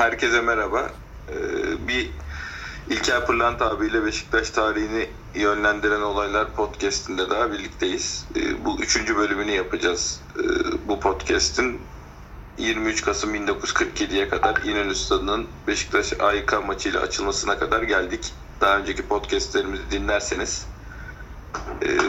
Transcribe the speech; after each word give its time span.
Herkese 0.00 0.40
merhaba. 0.40 0.90
Ee, 1.28 1.88
bir 1.88 2.10
İlker 2.90 3.26
Pırlant 3.26 3.62
abiyle 3.62 4.04
Beşiktaş 4.04 4.50
tarihini 4.50 5.10
yönlendiren 5.34 6.00
olaylar 6.00 6.54
podcastinde 6.54 7.30
daha 7.30 7.52
birlikteyiz. 7.52 8.24
Ee, 8.36 8.64
bu 8.64 8.80
üçüncü 8.80 9.16
bölümünü 9.16 9.50
yapacağız. 9.50 10.20
Ee, 10.38 10.42
bu 10.88 11.00
podcast'in 11.00 11.80
23 12.58 13.04
Kasım 13.04 13.34
1947'ye 13.34 14.28
kadar 14.28 14.62
İnönü 14.64 14.94
Stadı'nın 14.94 15.46
Beşiktaş 15.66 16.12
AYK 16.20 16.52
maçıyla 16.66 17.00
açılmasına 17.00 17.58
kadar 17.58 17.82
geldik. 17.82 18.32
Daha 18.60 18.78
önceki 18.78 19.02
podcastlerimizi 19.02 19.90
dinlerseniz 19.90 20.66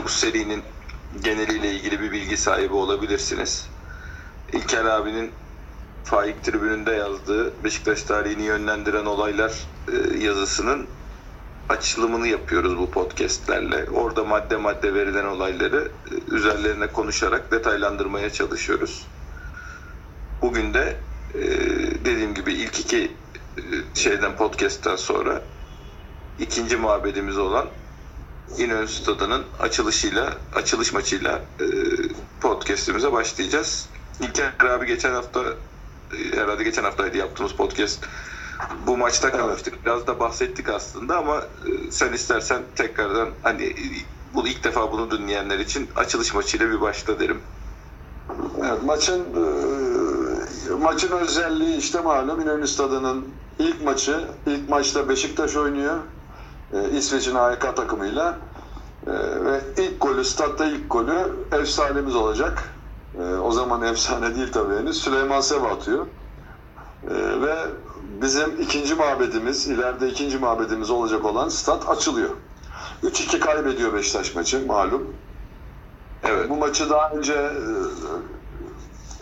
bu 0.03 0.09
serinin 0.09 0.63
geneliyle 1.23 1.71
ilgili 1.71 2.01
bir 2.01 2.11
bilgi 2.11 2.37
sahibi 2.37 2.73
olabilirsiniz. 2.73 3.67
İlker 4.53 4.85
abinin 4.85 5.31
Faik 6.03 6.43
Tribünü'nde 6.43 6.91
yazdığı 6.91 7.63
Beşiktaş 7.63 8.03
tarihini 8.03 8.43
yönlendiren 8.43 9.05
olaylar 9.05 9.53
e, 9.91 10.17
yazısının 10.17 10.87
açılımını 11.69 12.27
yapıyoruz 12.27 12.77
bu 12.77 12.91
podcastlerle. 12.91 13.89
Orada 13.89 14.23
madde 14.23 14.57
madde 14.57 14.93
verilen 14.93 15.25
olayları 15.25 15.91
e, 16.11 16.35
üzerlerine 16.35 16.87
konuşarak 16.87 17.51
detaylandırmaya 17.51 18.29
çalışıyoruz. 18.29 19.07
Bugün 20.41 20.73
de 20.73 20.95
e, 21.33 21.41
dediğim 22.05 22.33
gibi 22.33 22.53
ilk 22.53 22.79
iki 22.79 23.11
şeyden 23.93 24.35
podcast'ten 24.35 24.95
sonra 24.95 25.41
ikinci 26.39 26.77
mabedimiz 26.77 27.37
olan 27.37 27.67
İnönü 28.57 28.87
Stadı'nın 28.87 29.43
açılışıyla, 29.59 30.33
açılış 30.55 30.93
maçıyla 30.93 31.41
podcast'imize 32.41 33.11
başlayacağız. 33.11 33.89
İlker 34.21 34.65
abi 34.65 34.85
geçen 34.85 35.11
hafta 35.13 35.43
herhalde 36.33 36.63
geçen 36.63 36.83
haftaydı 36.83 37.17
yaptığımız 37.17 37.53
podcast 37.53 38.05
bu 38.87 38.97
maçta 38.97 39.31
kalmıştık. 39.31 39.85
Biraz 39.85 40.07
da 40.07 40.19
bahsettik 40.19 40.69
aslında 40.69 41.17
ama 41.17 41.37
e, 41.37 41.91
sen 41.91 42.13
istersen 42.13 42.61
tekrardan 42.75 43.29
hani 43.43 43.75
bu 44.33 44.47
ilk 44.47 44.63
defa 44.63 44.91
bunu 44.91 45.11
dinleyenler 45.11 45.59
için 45.59 45.89
açılış 45.95 46.33
maçıyla 46.33 46.69
bir 46.69 46.81
başla 46.81 47.19
derim. 47.19 47.41
Evet, 48.59 48.83
maçın 48.83 49.21
e, 49.21 50.73
maçın 50.73 51.11
özelliği 51.11 51.77
işte 51.77 52.01
malum 52.01 52.41
İnönü 52.41 52.67
Stadı'nın 52.67 53.27
ilk 53.59 53.83
maçı. 53.83 54.27
ilk 54.45 54.69
maçta 54.69 55.09
Beşiktaş 55.09 55.55
oynuyor. 55.55 55.97
E, 56.73 56.89
İsveç'in 56.89 57.35
AYK 57.35 57.75
takımıyla. 57.75 58.37
Ve 59.45 59.61
ilk 59.77 60.01
golü, 60.01 60.25
statta 60.25 60.65
ilk 60.65 60.91
golü 60.91 61.31
efsanemiz 61.51 62.15
olacak. 62.15 62.63
E, 63.19 63.23
o 63.23 63.51
zaman 63.51 63.81
efsane 63.81 64.35
değil 64.35 64.51
tabii 64.51 64.75
henüz. 64.75 65.01
Süleyman 65.01 65.41
Seba 65.41 65.67
atıyor. 65.67 66.05
E, 67.09 67.41
ve 67.41 67.55
bizim 68.21 68.61
ikinci 68.61 68.95
mabedimiz, 68.95 69.67
ileride 69.67 70.09
ikinci 70.09 70.37
mabedimiz 70.37 70.89
olacak 70.89 71.25
olan 71.25 71.49
stat 71.49 71.89
açılıyor. 71.89 72.29
3-2 73.03 73.39
kaybediyor 73.39 73.93
Beşiktaş 73.93 74.35
maçı 74.35 74.67
malum. 74.67 75.13
Evet. 76.23 76.49
Bu 76.49 76.55
maçı 76.55 76.89
daha 76.89 77.09
önce 77.09 77.33
e, 77.33 77.51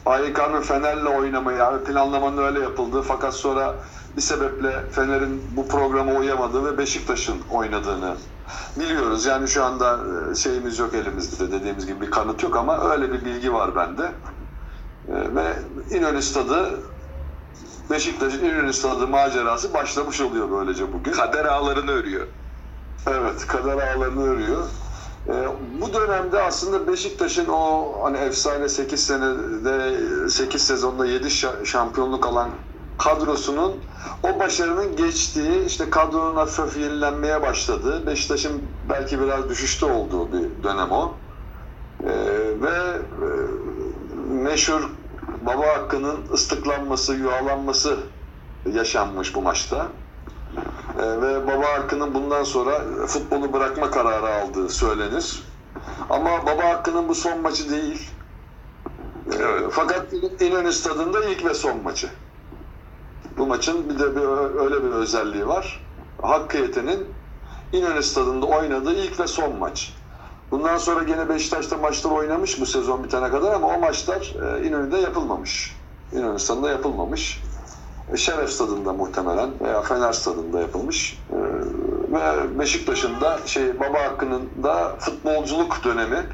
AYK'nın 0.05 0.61
Fener'le 0.61 1.05
oynamayı, 1.05 1.57
yani 1.57 1.83
planlamanın 1.83 2.37
öyle 2.37 2.59
yapıldığı 2.59 3.01
fakat 3.01 3.33
sonra 3.33 3.75
bir 4.19 4.23
sebeple 4.23 4.85
Fener'in 4.91 5.41
bu 5.55 5.67
programa 5.67 6.11
uyamadığı 6.11 6.65
ve 6.65 6.77
Beşiktaş'ın 6.77 7.37
oynadığını 7.51 8.15
biliyoruz. 8.79 9.25
Yani 9.25 9.47
şu 9.47 9.63
anda 9.65 9.99
e, 10.31 10.35
şeyimiz 10.35 10.79
yok 10.79 10.93
elimizde 10.93 11.51
dediğimiz 11.51 11.85
gibi 11.85 12.01
bir 12.01 12.11
kanıt 12.11 12.43
yok 12.43 12.55
ama 12.55 12.91
öyle 12.91 13.13
bir 13.13 13.25
bilgi 13.25 13.53
var 13.53 13.75
bende. 13.75 14.11
E, 15.07 15.35
Ve 15.35 15.53
İnönü 15.91 16.21
Stadı 16.21 16.69
Beşiktaş'ın 17.89 18.45
İnönü 18.45 18.73
Stadı 18.73 19.07
macerası 19.07 19.73
başlamış 19.73 20.21
oluyor 20.21 20.51
böylece 20.51 20.93
bugün. 20.93 21.11
Kader 21.11 21.45
ağlarını 21.45 21.91
örüyor. 21.91 22.27
Evet, 23.07 23.47
kader 23.47 23.73
ağlarını 23.73 24.23
örüyor. 24.23 24.63
Ee, 25.27 25.47
bu 25.81 25.93
dönemde 25.93 26.41
aslında 26.41 26.87
Beşiktaş'ın 26.87 27.47
o 27.47 27.93
hani 28.03 28.17
efsane 28.17 28.69
8 28.69 29.03
senede 29.03 29.97
8 30.29 30.61
sezonda 30.61 31.05
7 31.05 31.29
şampiyonluk 31.63 32.27
alan 32.27 32.49
kadrosunun 32.99 33.75
o 34.23 34.39
başarının 34.39 34.95
geçtiği 34.95 35.65
işte 35.65 35.89
kadronun 35.89 36.35
hafif 36.35 36.77
yenilenmeye 36.77 37.41
başladığı 37.41 38.07
Beşiktaş'ın 38.07 38.61
belki 38.89 39.21
biraz 39.21 39.49
düşüşte 39.49 39.85
olduğu 39.85 40.33
bir 40.33 40.63
dönem 40.63 40.91
o. 40.91 41.13
Ee, 42.03 42.07
ve 42.61 42.69
e, 42.69 43.29
meşhur 44.33 44.89
Baba 45.45 45.67
Hakkı'nın 45.67 46.17
ıslıklanması, 46.33 47.13
yuvalanması 47.13 47.97
yaşanmış 48.73 49.35
bu 49.35 49.41
maçta. 49.41 49.87
Ee, 50.99 51.21
ve 51.21 51.47
Baba 51.47 51.65
Hakkı'nın 51.65 52.13
bundan 52.13 52.43
sonra 52.43 52.81
futbolu 53.07 53.53
bırakma 53.53 53.91
kararı 53.91 54.33
aldığı 54.33 54.69
söylenir. 54.69 55.43
Ama 56.09 56.29
Baba 56.45 56.63
Hakkı'nın 56.63 57.09
bu 57.09 57.15
son 57.15 57.41
maçı 57.41 57.69
değil. 57.69 58.09
Ee, 59.31 59.35
Evet. 59.39 59.63
Fakat 59.71 60.13
İnönü 60.39 60.73
Stadı'nda 60.73 61.25
ilk 61.25 61.45
ve 61.45 61.53
son 61.53 61.83
maçı. 61.83 62.09
Bu 63.39 63.47
maçın 63.47 63.89
bir 63.89 63.99
de 63.99 64.15
bir, 64.15 64.21
öyle 64.59 64.83
bir 64.83 64.89
özelliği 64.89 65.47
var. 65.47 65.85
Hakkı 66.21 66.57
Yeten'in 66.57 67.07
İnönü 67.73 68.03
Stadı'nda 68.03 68.45
oynadığı 68.45 68.93
ilk 68.93 69.19
ve 69.19 69.27
son 69.27 69.55
maç. 69.55 69.93
Bundan 70.51 70.77
sonra 70.77 71.03
gene 71.03 71.29
Beşiktaş'ta 71.29 71.77
maçlar 71.77 72.11
oynamış 72.11 72.61
bu 72.61 72.65
sezon 72.65 73.03
bitene 73.03 73.29
kadar 73.29 73.53
ama 73.53 73.67
o 73.67 73.79
maçlar 73.79 74.35
e, 74.35 74.67
İnönü'de 74.67 74.97
yapılmamış. 74.97 75.75
İnönü 76.13 76.39
Stadı'nda 76.39 76.69
yapılmamış. 76.69 77.43
E, 78.13 78.17
Şeref 78.17 78.49
Stadı'nda 78.49 78.93
muhtemelen 78.93 79.49
veya 79.61 79.81
Fener 79.81 80.13
Stadı'nda 80.13 80.59
yapılmış. 80.59 81.19
E, 81.31 81.37
ve 82.13 82.59
Beşiktaş'ın 82.59 83.21
da 83.21 83.39
şey 83.45 83.79
Baba 83.79 84.03
Hakkı'nın 84.03 84.49
da 84.63 84.95
futbolculuk 84.99 85.83
dönemi 85.83 86.25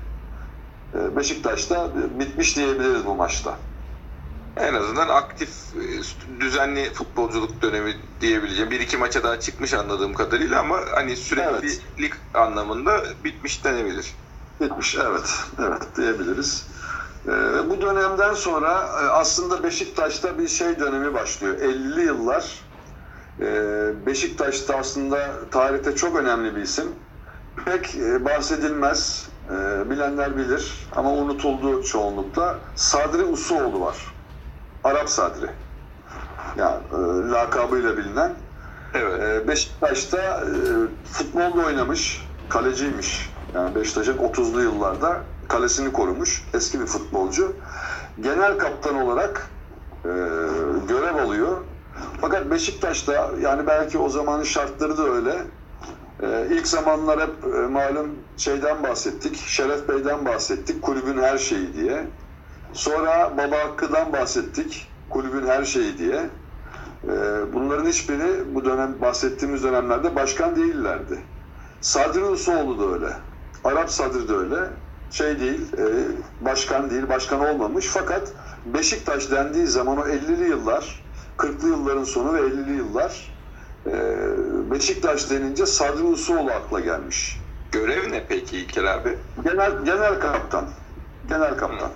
Beşiktaş'ta 1.15 1.89
bitmiş 2.19 2.57
diyebiliriz 2.57 3.05
bu 3.05 3.15
maçta. 3.15 3.55
En 4.57 4.73
azından 4.73 5.09
aktif, 5.09 5.49
e, 5.75 6.39
düzenli 6.39 6.93
futbolculuk 6.93 7.61
dönemi 7.61 7.95
diyebileceğim. 8.21 8.71
Bir 8.71 8.79
iki 8.79 8.97
maça 8.97 9.23
daha 9.23 9.39
çıkmış 9.39 9.73
anladığım 9.73 10.13
kadarıyla 10.13 10.59
ama 10.59 10.79
hani 10.91 11.15
süreklilik 11.15 12.13
anlamında 12.33 13.03
bitmiş 13.23 13.65
denebilir. 13.65 14.15
Bitmiş 14.61 14.95
evet. 14.95 15.33
Evet 15.59 15.83
diyebiliriz. 15.97 16.67
Ee, 17.27 17.69
bu 17.69 17.81
dönemden 17.81 18.33
sonra 18.33 18.71
e, 18.71 19.05
aslında 19.07 19.63
Beşiktaş'ta 19.63 20.39
bir 20.39 20.47
şey 20.47 20.79
dönemi 20.79 21.13
başlıyor. 21.13 21.57
50'li 21.57 22.01
yıllar. 22.01 22.69
Ee, 23.39 24.05
Beşiktaş'ta 24.05 24.77
aslında 24.77 25.49
tarihte 25.51 25.95
çok 25.95 26.15
önemli 26.15 26.55
bir 26.55 26.61
isim. 26.61 26.95
Pek 27.65 27.95
e, 27.95 28.25
bahsedilmez. 28.25 29.29
e, 29.49 29.89
bilenler 29.89 30.37
bilir 30.37 30.87
ama 30.91 31.11
unutuldu 31.13 31.83
çoğunlukla. 31.83 32.59
Sadri 32.75 33.23
Usuoğlu 33.23 33.79
var. 33.81 34.14
Arap 34.85 35.09
Sadri. 35.09 35.49
Yani 36.57 36.77
e, 36.93 36.97
lakabıyla 37.31 37.97
bilinen. 37.97 38.33
Evet. 38.93 39.21
Ee, 39.21 39.47
Beşiktaş'ta 39.47 40.17
e, 40.17 40.45
futbolda 41.11 41.65
oynamış, 41.65 42.27
kaleciymiş. 42.49 43.29
Yani 43.55 43.75
Beşiktaş'ın 43.75 44.17
30'lu 44.17 44.61
yıllarda 44.61 45.21
kalesini 45.47 45.93
korumuş 45.93 46.43
eski 46.53 46.79
bir 46.79 46.85
futbolcu. 46.85 47.53
Genel 48.21 48.57
kaptan 48.57 48.95
olarak 48.95 49.49
e, 50.03 50.09
görev 50.87 51.15
alıyor. 51.15 51.57
Fakat 52.21 52.51
Beşiktaş'ta 52.51 53.31
yani 53.41 53.67
belki 53.67 53.97
o 53.97 54.09
zamanın 54.09 54.43
şartları 54.43 54.97
da 54.97 55.03
öyle. 55.03 55.35
E, 56.23 56.47
ilk 56.51 56.67
zamanlar 56.67 57.19
hep 57.19 57.55
e, 57.55 57.57
malum 57.57 58.15
şeyden 58.37 58.83
bahsettik, 58.83 59.35
Şeref 59.35 59.89
Bey'den 59.89 60.25
bahsettik, 60.25 60.81
kulübün 60.81 61.21
her 61.21 61.37
şeyi 61.37 61.73
diye. 61.73 62.07
Sonra 62.75 63.37
Baba 63.37 63.59
Hakkı'dan 63.59 64.13
bahsettik, 64.13 64.87
kulübün 65.09 65.47
her 65.47 65.65
şeyi 65.65 65.97
diye. 65.97 66.29
Ee, 67.03 67.09
Bunların 67.53 67.85
hiçbiri 67.85 68.55
bu 68.55 68.65
dönem 68.65 68.95
bahsettiğimiz 69.01 69.63
dönemlerde 69.63 70.15
başkan 70.15 70.55
değillerdi. 70.55 71.19
Sadri 71.81 72.23
Usoğlu 72.23 72.79
da 72.79 72.93
öyle. 72.93 73.13
Arap 73.63 73.89
Sadri 73.89 74.27
de 74.29 74.33
öyle. 74.33 74.55
Şey 75.11 75.39
değil, 75.39 75.61
e, 75.77 75.85
başkan 76.41 76.89
değil, 76.89 77.09
başkan 77.09 77.39
olmamış. 77.39 77.85
Fakat 77.85 78.31
Beşiktaş 78.65 79.31
dendiği 79.31 79.67
zaman 79.67 79.97
o 79.97 80.07
50'li 80.07 80.49
yıllar, 80.49 81.03
40'lı 81.37 81.67
yılların 81.67 82.03
sonu 82.03 82.33
ve 82.33 82.39
50'li 82.39 82.77
yıllar 82.77 83.31
e, 83.87 83.91
Beşiktaş 84.71 85.29
denince 85.29 85.65
Sadri 85.65 86.03
Usoğlu 86.03 86.51
akla 86.51 86.79
gelmiş. 86.79 87.39
Görev 87.71 88.11
ne 88.11 88.25
peki 88.29 88.57
İlker 88.57 88.83
abi? 88.83 89.17
Genel 89.43 89.85
genel 89.85 90.19
kaptan. 90.19 90.65
Genel 91.29 91.57
kaptan. 91.57 91.89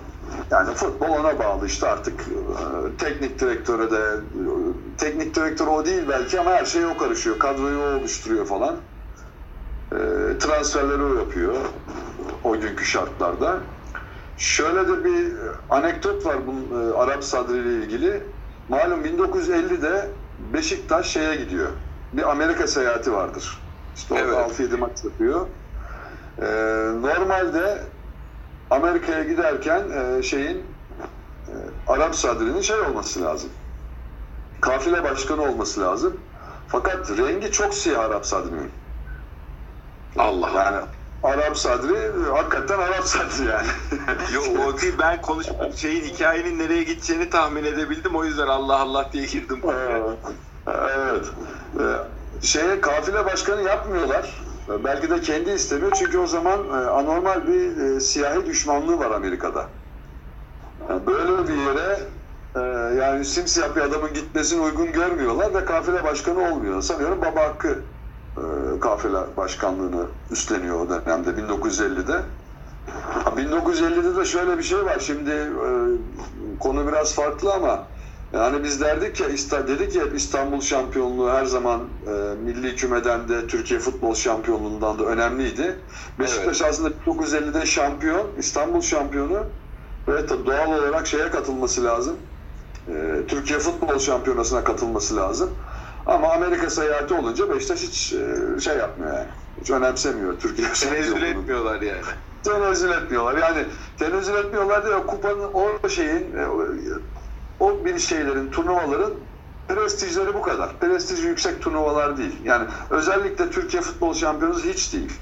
Yani 0.50 0.74
futbol 0.74 1.08
ona 1.08 1.38
bağlı 1.38 1.66
işte 1.66 1.88
artık 1.88 2.20
e, 2.20 2.96
teknik 2.98 3.40
direktöre 3.40 3.90
de 3.90 3.96
e, 3.96 4.42
teknik 4.98 5.34
direktör 5.34 5.66
o 5.66 5.84
değil 5.84 6.02
belki 6.08 6.40
ama 6.40 6.50
her 6.50 6.64
şey 6.64 6.86
o 6.86 6.96
karışıyor. 6.96 7.38
Kadroyu 7.38 7.78
o 7.78 7.98
oluşturuyor 7.98 8.46
falan. 8.46 8.76
E, 9.92 9.98
transferleri 10.38 11.02
o 11.02 11.14
yapıyor 11.14 11.54
o 12.44 12.60
günkü 12.60 12.84
şartlarda. 12.84 13.56
Şöyle 14.36 14.88
de 14.88 15.04
bir 15.04 15.32
anekdot 15.70 16.26
var 16.26 16.36
bu 16.46 16.76
e, 16.76 16.96
Arap 16.96 17.24
Sadri 17.24 17.58
ile 17.58 17.84
ilgili. 17.84 18.22
Malum 18.68 19.04
1950'de 19.04 20.08
Beşiktaş 20.52 21.06
şeye 21.06 21.36
gidiyor. 21.36 21.68
Bir 22.12 22.30
Amerika 22.30 22.66
seyahati 22.66 23.12
vardır. 23.12 23.62
İşte 23.96 24.14
orada 24.14 24.26
Evet. 24.26 24.60
6-7 24.60 24.76
maç 24.76 25.04
yapıyor. 25.04 25.46
Ee, 26.42 26.44
normalde 27.02 27.82
Amerika'ya 28.70 29.24
giderken 29.24 29.82
e, 29.90 30.22
şeyin 30.22 30.58
e, 31.48 31.54
Arap 31.86 32.14
Sadri'nin 32.14 32.60
şey 32.60 32.80
olması 32.80 33.22
lazım. 33.22 33.50
Kafile 34.60 35.04
başkanı 35.04 35.42
olması 35.42 35.80
lazım. 35.80 36.16
Fakat 36.68 37.10
rengi 37.10 37.52
çok 37.52 37.74
siyah 37.74 38.00
Arap 38.00 38.26
Sadri'nin. 38.26 38.70
Allah. 40.18 40.50
Yani 40.54 40.86
Arap 41.22 41.56
Sadri 41.58 41.94
e, 41.94 42.30
hakikaten 42.36 42.78
Arap 42.78 43.04
Sadri 43.04 43.48
yani. 43.48 43.66
Yo 44.34 44.42
o 44.64 44.80
değil 44.80 44.94
ben 44.98 45.22
konuş 45.22 45.46
şeyin 45.76 46.04
hikayenin 46.04 46.58
nereye 46.58 46.82
gideceğini 46.82 47.30
tahmin 47.30 47.64
edebildim 47.64 48.16
o 48.16 48.24
yüzden 48.24 48.46
Allah 48.46 48.80
Allah 48.80 49.10
diye 49.12 49.26
girdim. 49.26 49.60
Evet. 49.64 50.18
evet. 50.66 51.26
Ee, 51.80 52.46
Şeye 52.46 52.80
kafile 52.80 53.24
başkanı 53.24 53.62
yapmıyorlar. 53.62 54.49
Belki 54.78 55.10
de 55.10 55.20
kendi 55.20 55.50
istemiyor 55.50 55.92
çünkü 55.92 56.18
o 56.18 56.26
zaman 56.26 56.68
e, 56.68 56.72
anormal 56.72 57.46
bir 57.46 57.76
e, 57.76 58.00
siyahi 58.00 58.46
düşmanlığı 58.46 58.98
var 58.98 59.10
Amerika'da. 59.10 59.66
Yani 60.88 61.06
böyle 61.06 61.48
bir 61.48 61.56
yere 61.56 61.98
e, 62.56 62.60
yani 62.94 63.24
simsiyah 63.24 63.76
bir 63.76 63.80
adamın 63.80 64.14
gitmesini 64.14 64.60
uygun 64.60 64.92
görmüyorlar 64.92 65.54
ve 65.54 65.64
kafile 65.64 66.04
başkanı 66.04 66.52
olmuyor. 66.52 66.82
Sanıyorum 66.82 67.20
Baba 67.20 67.40
Hakkı 67.40 67.84
e, 68.36 68.42
kafile 68.80 69.36
başkanlığını 69.36 70.06
üstleniyor 70.30 70.80
o 70.80 70.88
dönemde 70.88 71.30
1950'de. 71.30 72.22
Ha, 73.24 73.30
1950'de 73.36 74.16
de 74.16 74.24
şöyle 74.24 74.58
bir 74.58 74.62
şey 74.62 74.84
var. 74.84 74.98
Şimdi 74.98 75.30
e, 75.30 75.68
konu 76.60 76.88
biraz 76.88 77.14
farklı 77.14 77.52
ama 77.54 77.86
yani 78.32 78.64
biz 78.64 78.80
derdik 78.80 79.20
ya 79.20 79.28
dedik 79.68 79.96
ya 79.96 80.04
İstanbul 80.14 80.60
şampiyonluğu 80.60 81.30
her 81.30 81.44
zaman 81.44 81.80
e, 82.06 82.10
milli 82.44 82.76
kümeden 82.76 83.28
de 83.28 83.46
Türkiye 83.46 83.80
futbol 83.80 84.14
şampiyonluğundan 84.14 84.98
da 84.98 85.04
önemliydi. 85.04 85.78
Beşiktaş 86.18 86.62
aslında 86.62 86.90
1950'de 87.06 87.66
şampiyon, 87.66 88.26
İstanbul 88.38 88.80
şampiyonu 88.80 89.44
ve 90.08 90.28
doğal 90.28 90.72
olarak 90.72 91.06
şeye 91.06 91.30
katılması 91.30 91.84
lazım. 91.84 92.16
E, 92.88 93.26
Türkiye 93.28 93.58
futbol 93.58 93.98
şampiyonasına 93.98 94.64
katılması 94.64 95.16
lazım. 95.16 95.50
Ama 96.06 96.32
Amerika 96.32 96.70
seyahati 96.70 97.14
olunca 97.14 97.54
Beşiktaş 97.54 97.80
hiç 97.80 98.12
e, 98.12 98.60
şey 98.60 98.76
yapmıyor 98.76 99.14
yani. 99.14 99.28
Hiç 99.60 99.70
önemsemiyor 99.70 100.38
Türkiye 100.38 100.68
şampiyonluğunu 100.74 101.26
etmiyorlar 101.26 101.80
yani. 101.80 102.02
tenezzül 102.42 102.90
etmiyorlar. 102.90 103.38
Yani 103.38 103.64
tenezzül 103.98 104.34
etmiyorlar 104.34 104.86
diye 104.86 105.06
kupanın 105.06 105.50
o 105.54 105.88
şeyin 105.88 106.36
e, 106.36 106.46
o- 107.60 107.84
bir 107.84 107.98
şeylerin 107.98 108.50
turnuvaların 108.50 109.12
prestijleri 109.68 110.34
bu 110.34 110.42
kadar. 110.42 110.78
Prestiji 110.78 111.26
yüksek 111.26 111.62
turnuvalar 111.62 112.16
değil. 112.16 112.40
Yani 112.44 112.68
özellikle 112.90 113.50
Türkiye 113.50 113.82
futbol 113.82 114.14
şampiyonası 114.14 114.68
hiç 114.68 114.92
değil. 114.92 115.12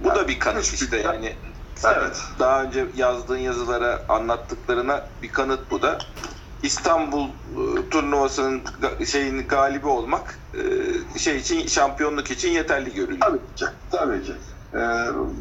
Bu 0.00 0.08
Yani 0.08 0.18
da 0.18 0.28
bir 0.28 0.38
kanıt 0.38 0.72
işte 0.74 0.96
yani. 0.98 1.36
Evet. 1.84 2.22
Daha 2.38 2.62
önce 2.62 2.86
yazdığın 2.94 3.36
yazılara 3.36 4.04
anlattıklarına 4.08 5.08
bir 5.22 5.28
kanıt 5.28 5.70
bu 5.70 5.82
da. 5.82 5.98
İstanbul 6.62 7.28
e, 7.28 7.88
turnuvasının 7.88 8.62
şeyin 9.06 9.48
galibi 9.48 9.86
olmak 9.86 10.38
e, 10.54 10.58
şey 11.18 11.36
için 11.36 11.66
şampiyonluk 11.66 12.30
için 12.30 12.50
yeterli 12.50 12.94
görünüyor. 12.94 13.20
Tabii 13.20 13.54
ki. 13.54 13.64
Tabii 13.90 14.22
ki. 14.22 14.32
Ee, 14.74 14.78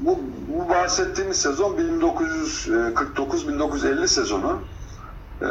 bu, 0.01 0.19
bu 0.47 0.69
bahsettiğimiz 0.69 1.37
sezon 1.41 1.77
1949-1950 1.77 4.07
sezonu. 4.07 4.67
Ee, 5.41 5.45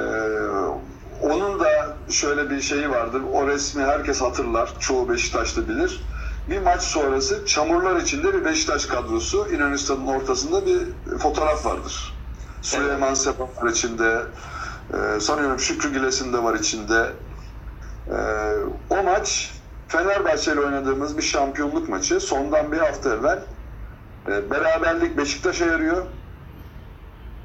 onun 1.22 1.60
da 1.60 1.96
şöyle 2.10 2.50
bir 2.50 2.60
şeyi 2.60 2.90
vardır. 2.90 3.22
O 3.32 3.46
resmi 3.46 3.82
herkes 3.82 4.20
hatırlar. 4.20 4.74
Çoğu 4.78 5.08
Beşiktaşlı 5.08 5.68
bilir. 5.68 6.06
Bir 6.48 6.58
maç 6.58 6.82
sonrası 6.82 7.46
çamurlar 7.46 7.96
içinde 7.96 8.34
bir 8.34 8.44
Beşiktaş 8.44 8.86
kadrosu 8.86 9.48
İnönü 9.48 9.78
Stadı'nın 9.78 10.06
ortasında 10.06 10.66
bir 10.66 10.78
fotoğraf 11.18 11.66
vardır. 11.66 12.14
Süleyman 12.62 13.14
Sefa 13.14 13.44
var 13.44 13.70
içinde. 13.70 14.22
Ee, 14.94 15.20
sanıyorum 15.20 15.58
Şükrü 15.58 15.92
Giles'in 15.92 16.32
de 16.32 16.42
var 16.42 16.54
içinde. 16.54 17.12
Ee, 18.08 18.14
o 18.90 19.02
maç 19.02 19.52
Fenerbahçe 19.88 20.52
ile 20.52 20.60
oynadığımız 20.60 21.16
bir 21.16 21.22
şampiyonluk 21.22 21.88
maçı. 21.88 22.20
Sondan 22.20 22.72
bir 22.72 22.78
hafta 22.78 23.14
evvel 23.14 23.42
e, 24.28 24.50
beraberlik 24.50 25.18
Beşiktaş'a 25.18 25.66
yarıyor. 25.66 26.06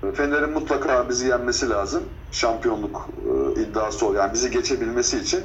Fener'in 0.01 0.49
mutlaka 0.49 1.09
bizi 1.09 1.27
yenmesi 1.27 1.69
lazım. 1.69 2.03
Şampiyonluk 2.31 3.09
e, 3.55 3.61
iddiası 3.61 4.07
o. 4.07 4.13
Yani 4.13 4.33
bizi 4.33 4.51
geçebilmesi 4.51 5.17
için. 5.17 5.43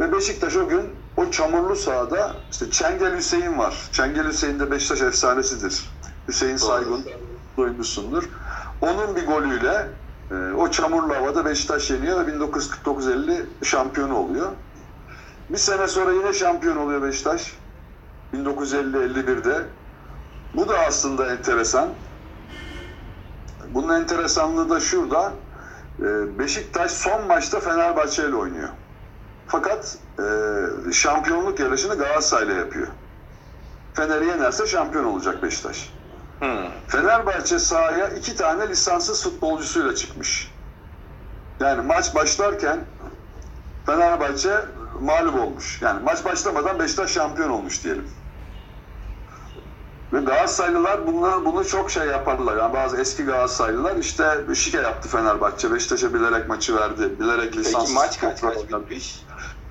Ve 0.00 0.12
Beşiktaş 0.12 0.56
o 0.56 0.68
gün 0.68 0.90
o 1.16 1.30
çamurlu 1.30 1.76
sahada 1.76 2.36
işte 2.50 2.70
Çengel 2.70 3.16
Hüseyin 3.16 3.58
var. 3.58 3.88
Çengel 3.92 4.28
Hüseyin 4.28 4.60
de 4.60 4.70
Beşiktaş 4.70 5.02
efsanesidir. 5.02 5.90
Hüseyin 6.28 6.56
Saygun 6.56 7.04
duymuşsundur. 7.56 8.28
Onun 8.80 9.16
bir 9.16 9.26
golüyle 9.26 9.88
e, 10.30 10.34
o 10.34 10.70
çamurlu 10.70 11.14
havada 11.14 11.44
Beşiktaş 11.44 11.90
yeniyor 11.90 12.26
ve 12.26 12.30
1949-50 12.30 13.46
şampiyonu 13.64 14.16
oluyor. 14.16 14.52
Bir 15.50 15.58
sene 15.58 15.88
sonra 15.88 16.12
yine 16.12 16.32
şampiyon 16.32 16.76
oluyor 16.76 17.02
Beşiktaş. 17.02 17.56
1950-51'de. 18.34 19.66
Bu 20.54 20.68
da 20.68 20.78
aslında 20.78 21.32
enteresan. 21.32 21.88
Bunun 23.74 24.00
enteresanlığı 24.00 24.70
da 24.70 24.80
şurada. 24.80 25.32
e, 26.00 26.38
Beşiktaş 26.38 26.90
son 26.90 27.26
maçta 27.26 27.60
Fenerbahçe 27.60 28.28
ile 28.28 28.34
oynuyor. 28.34 28.68
Fakat 29.46 29.98
e, 30.18 30.92
şampiyonluk 30.92 31.60
yarışını 31.60 31.94
Galatasaray'la 31.94 32.54
yapıyor. 32.54 32.86
Fener'i 33.94 34.26
yenerse 34.26 34.66
şampiyon 34.66 35.04
olacak 35.04 35.42
Beşiktaş. 35.42 35.92
Hmm. 36.38 36.68
Fenerbahçe 36.88 37.58
sahaya 37.58 38.08
iki 38.08 38.36
tane 38.36 38.68
lisanssız 38.68 39.22
futbolcusuyla 39.24 39.94
çıkmış. 39.94 40.52
Yani 41.60 41.82
maç 41.86 42.14
başlarken 42.14 42.80
Fenerbahçe 43.86 44.64
mağlup 45.00 45.34
olmuş. 45.40 45.82
Yani 45.82 46.02
maç 46.02 46.24
başlamadan 46.24 46.78
Beşiktaş 46.78 47.10
şampiyon 47.10 47.50
olmuş 47.50 47.84
diyelim. 47.84 48.08
Ve 50.12 50.20
Galatasaraylılar 50.20 51.06
bunu, 51.06 51.42
bunu 51.44 51.64
çok 51.64 51.90
şey 51.90 52.06
yaparlar. 52.06 52.56
Yani 52.56 52.74
bazı 52.74 52.96
eski 52.96 53.24
Galatasaraylılar 53.24 53.96
işte 53.96 54.40
şike 54.54 54.78
yaptı 54.80 55.08
Fenerbahçe. 55.08 55.72
Beşiktaş'a 55.74 56.14
bilerek 56.14 56.48
maçı 56.48 56.76
verdi. 56.76 57.20
Bilerek 57.20 57.56
lisanssız 57.56 57.94
Peki 57.94 58.06
maç 58.06 58.20
kaç 58.20 58.44
oynadı. 58.44 58.82
bitmiş? 58.84 59.22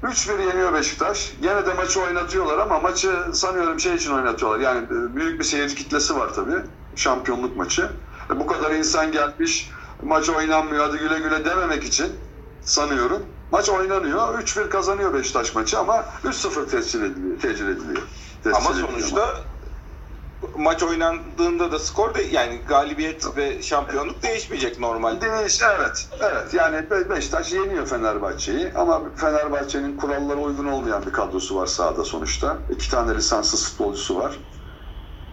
3-1 0.04 0.48
yeniyor 0.48 0.74
Beşiktaş. 0.74 1.34
Gene 1.42 1.66
de 1.66 1.74
maçı 1.74 2.02
oynatıyorlar 2.02 2.58
ama 2.58 2.80
maçı 2.80 3.12
sanıyorum 3.34 3.80
şey 3.80 3.96
için 3.96 4.12
oynatıyorlar. 4.14 4.60
Yani 4.60 4.86
e, 4.86 5.16
büyük 5.16 5.40
bir 5.40 5.44
seyirci 5.46 5.76
kitlesi 5.76 6.16
var 6.16 6.30
tabii. 6.36 6.56
Şampiyonluk 6.96 7.58
maçı. 7.58 7.90
E, 8.36 8.40
Bu 8.40 8.48
kadar 8.48 8.72
insan 8.72 9.12
gelmiş, 9.12 9.72
maç 10.04 10.30
oynanmıyor 10.30 10.88
hadi 10.88 10.98
güle 10.98 11.20
güle 11.20 11.46
dememek 11.46 11.84
için 11.84 12.08
sanıyorum. 12.62 13.24
Maç 13.52 13.70
oynanıyor. 13.70 14.40
3-1 14.40 14.70
kazanıyor 14.70 15.14
Beşiktaş 15.14 15.56
maçı 15.56 15.80
ama 15.80 16.06
3-0 16.26 16.68
tescil 16.70 17.04
ediliyor. 17.04 17.40
Tecil 17.40 17.68
ediliyor. 17.68 18.02
Tescil 18.44 18.58
Ama 18.58 18.70
ediliyor. 18.72 18.90
sonuçta 18.90 19.30
maç 20.58 20.84
oynandığında 20.84 21.72
da 21.72 21.80
skor 21.80 22.14
de 22.16 22.22
yani 22.24 22.62
galibiyet 22.68 23.38
ve 23.38 23.62
şampiyonluk 23.62 24.24
değişmeyecek 24.24 24.80
normalde. 24.80 25.32
Değiş, 25.32 25.62
evet. 25.78 26.10
Evet. 26.22 26.54
Yani 26.54 26.90
Be- 26.90 27.10
Beşiktaş 27.10 27.54
yeniyor 27.54 27.86
Fenerbahçe'yi 27.88 28.72
ama 28.76 29.02
Fenerbahçe'nin 29.16 29.98
kurallara 29.98 30.40
uygun 30.40 30.66
olmayan 30.66 31.06
bir 31.06 31.12
kadrosu 31.12 31.56
var 31.56 31.66
sahada 31.66 32.04
sonuçta. 32.04 32.58
İki 32.70 32.90
tane 32.92 33.16
lisanssız 33.16 33.70
futbolcusu 33.70 34.20
var. 34.20 34.40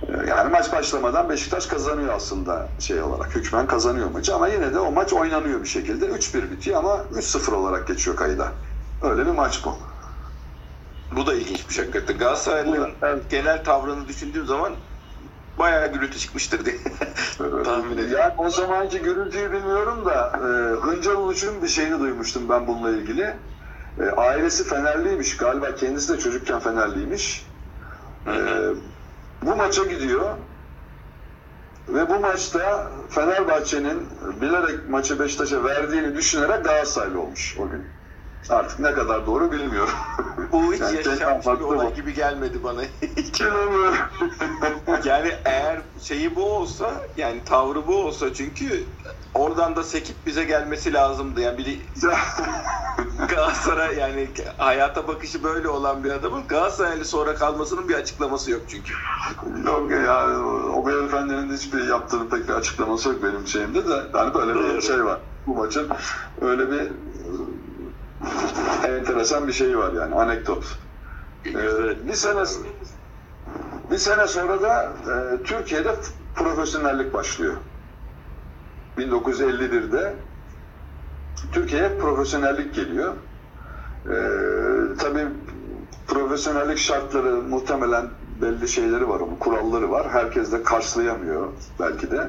Ee, 0.08 0.12
Yani 0.28 0.50
maç 0.50 0.72
başlamadan 0.72 1.28
Beşiktaş 1.28 1.66
kazanıyor 1.66 2.14
aslında 2.14 2.68
şey 2.78 3.02
olarak. 3.02 3.36
Hükmen 3.36 3.66
kazanıyor 3.66 4.10
maçı 4.10 4.34
ama 4.34 4.48
yine 4.48 4.74
de 4.74 4.78
o 4.78 4.90
maç 4.92 5.12
oynanıyor 5.12 5.62
bir 5.62 5.68
şekilde. 5.68 6.06
3-1 6.06 6.50
bitiyor 6.50 6.78
ama 6.78 6.96
3-0 6.96 7.52
olarak 7.52 7.86
geçiyor 7.88 8.16
kayda. 8.16 8.52
Öyle 9.02 9.26
bir 9.26 9.30
maç 9.30 9.64
bu. 9.64 9.78
Bu 11.16 11.26
da 11.26 11.34
ilginçmiş 11.34 11.78
hakikaten. 11.78 12.18
Galatasaraylıların 12.18 12.94
Evet. 13.02 13.30
genel 13.30 13.64
tavrını 13.64 14.08
düşündüğüm 14.08 14.46
zaman 14.46 14.72
bayağı 15.58 15.92
gürültü 15.92 16.18
çıkmıştır 16.18 16.64
diye 16.64 16.76
tahmin 17.64 17.92
ediyorum. 17.92 18.16
Yani 18.18 18.32
o 18.38 18.50
zamanki 18.50 18.98
gürültüyü 18.98 19.52
bilmiyorum 19.52 20.04
da 20.04 20.32
e, 20.34 20.46
Hıncal 20.86 21.16
Uluç'un 21.16 21.62
bir 21.62 21.68
şeyini 21.68 22.00
duymuştum 22.00 22.48
ben 22.48 22.66
bununla 22.66 22.90
ilgili. 22.90 23.34
E, 24.00 24.10
ailesi 24.16 24.64
Fenerliymiş 24.64 25.36
galiba 25.36 25.74
kendisi 25.74 26.12
de 26.12 26.18
çocukken 26.18 26.60
Fenerliymiş. 26.60 27.46
E, 28.26 28.32
bu 29.42 29.56
maça 29.56 29.84
gidiyor 29.84 30.36
ve 31.88 32.08
bu 32.08 32.20
maçta 32.20 32.90
Fenerbahçe'nin 33.10 34.08
bilerek 34.40 34.88
maçı 34.88 35.18
Beşiktaş'a 35.18 35.64
verdiğini 35.64 36.16
düşünerek 36.16 36.64
Galatasaraylı 36.64 37.20
olmuş 37.20 37.56
o 37.58 37.68
gün. 37.68 37.84
Artık 38.50 38.78
ne 38.78 38.92
kadar 38.92 39.26
doğru 39.26 39.52
bilmiyorum. 39.52 39.94
Bu 40.52 40.72
hiç 40.72 41.06
yaşanmış 41.06 41.46
bir 41.46 41.60
olay 41.60 41.94
gibi 41.94 42.14
gelmedi 42.14 42.64
bana. 42.64 42.82
Bilmiyorum. 43.02 43.94
yani 45.04 45.32
eğer 45.44 45.82
şeyi 46.02 46.36
bu 46.36 46.44
olsa 46.56 46.90
yani 47.16 47.44
tavrı 47.44 47.86
bu 47.86 47.96
olsa 47.96 48.34
çünkü 48.34 48.86
oradan 49.34 49.76
da 49.76 49.82
sekip 49.82 50.26
bize 50.26 50.44
gelmesi 50.44 50.92
lazımdı. 50.92 51.40
Yani 51.40 51.58
biri 51.58 51.80
Galatasaray 53.28 53.96
yani 53.96 54.28
hayata 54.56 55.08
bakışı 55.08 55.44
böyle 55.44 55.68
olan 55.68 56.04
bir 56.04 56.10
adamın 56.10 56.46
Galatasaraylı 56.46 57.04
sonra 57.04 57.34
kalmasının 57.34 57.88
bir 57.88 57.94
açıklaması 57.94 58.50
yok 58.50 58.62
çünkü. 58.68 58.92
Yok 59.66 59.90
ya 59.90 60.40
o 60.76 60.86
beyefendinin 60.86 61.56
hiçbir 61.56 61.88
yaptığının 61.88 62.28
pek 62.28 62.48
bir 62.48 62.54
açıklaması 62.54 63.08
yok 63.08 63.22
benim 63.22 63.46
şeyimde 63.46 63.88
de. 63.88 64.02
Yani 64.14 64.34
böyle 64.34 64.54
bir 64.54 64.80
şey 64.80 65.04
var. 65.04 65.20
Bu 65.46 65.54
maçın 65.54 65.88
öyle 66.40 66.72
bir 66.72 66.92
enteresan 68.88 69.48
bir 69.48 69.52
şeyi 69.52 69.78
var 69.78 69.92
yani 69.92 70.14
anekdot. 70.14 70.78
Ee, 71.46 71.52
bir 72.08 72.14
sene 72.14 72.44
bir 73.90 73.98
sene 73.98 74.26
sonra 74.26 74.62
da 74.62 74.82
e, 74.84 75.42
Türkiye'de 75.42 75.94
profesyonellik 76.34 77.14
başlıyor. 77.14 77.54
1951'de 78.98 80.14
Türkiye'ye 81.52 81.98
profesyonellik 81.98 82.74
geliyor. 82.74 83.14
Ee, 84.06 84.12
tabii 84.98 85.26
profesyonellik 86.06 86.78
şartları 86.78 87.36
muhtemelen 87.36 88.06
belli 88.42 88.68
şeyleri 88.68 89.08
var, 89.08 89.22
kuralları 89.40 89.90
var. 89.90 90.10
Herkes 90.10 90.52
de 90.52 90.62
karşılayamıyor 90.62 91.48
belki 91.80 92.10
de. 92.10 92.28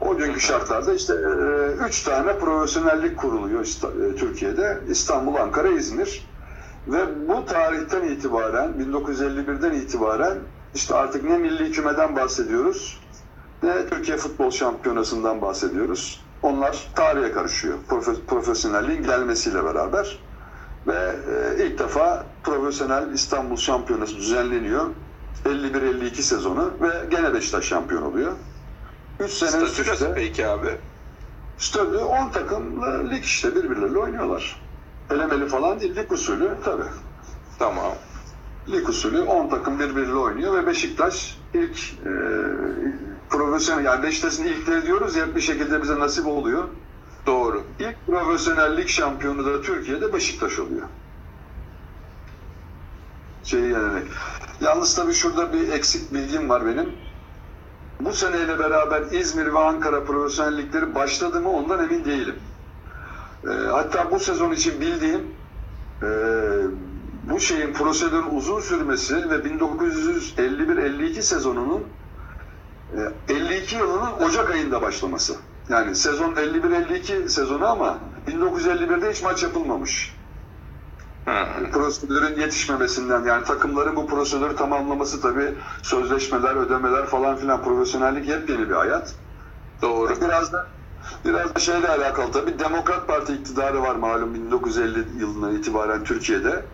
O 0.00 0.16
günkü 0.16 0.40
şartlarda 0.40 0.94
işte 0.94 1.14
e, 1.14 1.86
üç 1.88 2.02
tane 2.02 2.38
profesyonellik 2.38 3.18
kuruluyor 3.18 3.60
İsta- 3.64 4.06
e, 4.12 4.14
Türkiye'de. 4.16 4.82
İstanbul, 4.88 5.34
Ankara, 5.34 5.68
İzmir. 5.68 6.28
Ve 6.86 7.28
bu 7.28 7.44
tarihten 7.44 8.02
itibaren, 8.04 8.72
1951'den 8.78 9.72
itibaren 9.72 10.38
işte 10.74 10.94
artık 10.94 11.24
ne 11.24 11.38
milli 11.38 11.70
kümeden 11.70 12.16
bahsediyoruz, 12.16 13.00
ne 13.62 13.86
Türkiye 13.86 14.16
Futbol 14.16 14.50
Şampiyonası'ndan 14.50 15.42
bahsediyoruz. 15.42 16.26
Onlar 16.42 16.90
tarihe 16.94 17.32
karışıyor. 17.32 17.78
Profe- 17.88 18.26
profesyonelliğin 18.26 19.02
gelmesiyle 19.02 19.64
beraber. 19.64 20.26
Ve 20.86 21.16
e, 21.58 21.64
ilk 21.66 21.78
defa 21.78 22.26
profesyonel 22.42 23.12
İstanbul 23.12 23.56
Şampiyonası 23.56 24.16
düzenleniyor. 24.16 24.86
51-52 25.44 26.14
sezonu 26.22 26.78
ve 26.80 26.88
gene 27.10 27.34
Beşiktaş 27.34 27.64
şampiyon 27.64 28.02
oluyor. 28.02 28.32
3 29.20 29.30
sene 29.30 29.62
üst 29.62 29.74
Statü 29.74 29.92
üste 29.92 30.14
peki 30.14 30.46
abi? 30.46 30.78
statü 31.58 31.96
10 31.96 32.30
takımla 32.30 33.08
lig 33.08 33.24
işte 33.24 33.54
birbirleriyle 33.54 33.98
oynuyorlar. 33.98 34.60
Elemeli 35.10 35.46
falan 35.46 35.80
değil, 35.80 35.96
lig 35.96 36.12
usulü 36.12 36.50
tabii. 36.64 36.82
Tamam. 37.58 37.92
Lig 38.68 38.88
usulü 38.88 39.22
10 39.22 39.48
takım 39.48 39.78
birbiriyle 39.80 40.14
oynuyor 40.14 40.54
ve 40.54 40.66
Beşiktaş 40.66 41.38
ilk 41.54 41.78
e, 42.06 42.12
profesyonel 43.30 43.84
yani 43.84 44.02
Beşiktaş'ın 44.02 44.44
ilkleri 44.44 44.86
diyoruz 44.86 45.16
ya 45.16 45.36
bir 45.36 45.40
şekilde 45.40 45.82
bize 45.82 45.98
nasip 45.98 46.26
oluyor. 46.26 46.64
Doğru. 47.26 47.64
İlk 47.78 48.06
profesyonel 48.06 48.76
lig 48.76 48.88
şampiyonu 48.88 49.46
da 49.46 49.62
Türkiye'de 49.62 50.12
Beşiktaş 50.12 50.58
oluyor. 50.58 50.86
Şeyi 53.44 53.64
yenerek. 53.64 54.06
Yalnız 54.60 54.94
tabii 54.94 55.14
şurada 55.14 55.52
bir 55.52 55.68
eksik 55.68 56.14
bilgim 56.14 56.48
var 56.48 56.66
benim. 56.66 56.92
Bu 58.00 58.12
seneyle 58.12 58.58
beraber 58.58 59.02
İzmir 59.10 59.46
ve 59.54 59.58
Ankara 59.58 60.04
profesyonel 60.04 60.58
ligleri 60.58 60.94
başladı 60.94 61.40
mı 61.40 61.50
ondan 61.50 61.84
emin 61.84 62.04
değilim. 62.04 62.34
Ee, 63.44 63.48
hatta 63.50 64.10
bu 64.10 64.18
sezon 64.20 64.52
için 64.52 64.80
bildiğim 64.80 65.20
e, 66.02 66.08
bu 67.30 67.40
şeyin 67.40 67.72
prosedürün 67.72 68.36
uzun 68.36 68.60
sürmesi 68.60 69.30
ve 69.30 69.34
1951-52 69.34 71.22
sezonunun 71.22 71.84
e, 73.28 73.34
52 73.34 73.76
yılının 73.76 74.12
Ocak 74.12 74.50
ayında 74.50 74.82
başlaması. 74.82 75.36
Yani 75.68 75.94
sezon 75.94 76.34
51-52 76.34 77.28
sezonu 77.28 77.66
ama 77.66 77.98
1951'de 78.28 79.12
hiç 79.12 79.22
maç 79.22 79.42
yapılmamış. 79.42 80.15
Prosedürün 81.72 82.40
yetişmemesinden 82.40 83.24
yani 83.24 83.44
takımların 83.44 83.96
bu 83.96 84.06
prosedürü 84.06 84.56
tamamlaması 84.56 85.20
tabii 85.20 85.54
sözleşmeler, 85.82 86.56
ödemeler 86.56 87.06
falan 87.06 87.36
filan 87.36 87.62
profesyonellik 87.62 88.28
yepyeni 88.28 88.68
bir 88.70 88.74
hayat. 88.74 89.14
Doğru. 89.82 90.20
Biraz 90.20 90.52
da 90.52 90.66
biraz 91.24 91.54
da 91.54 91.60
şeyle 91.60 91.88
alakalı 91.88 92.32
tabii 92.32 92.58
Demokrat 92.58 93.08
Parti 93.08 93.32
iktidarı 93.32 93.82
var 93.82 93.94
malum 93.94 94.34
1950 94.34 95.20
yılından 95.20 95.54
itibaren 95.56 96.04
Türkiye'de. 96.04 96.66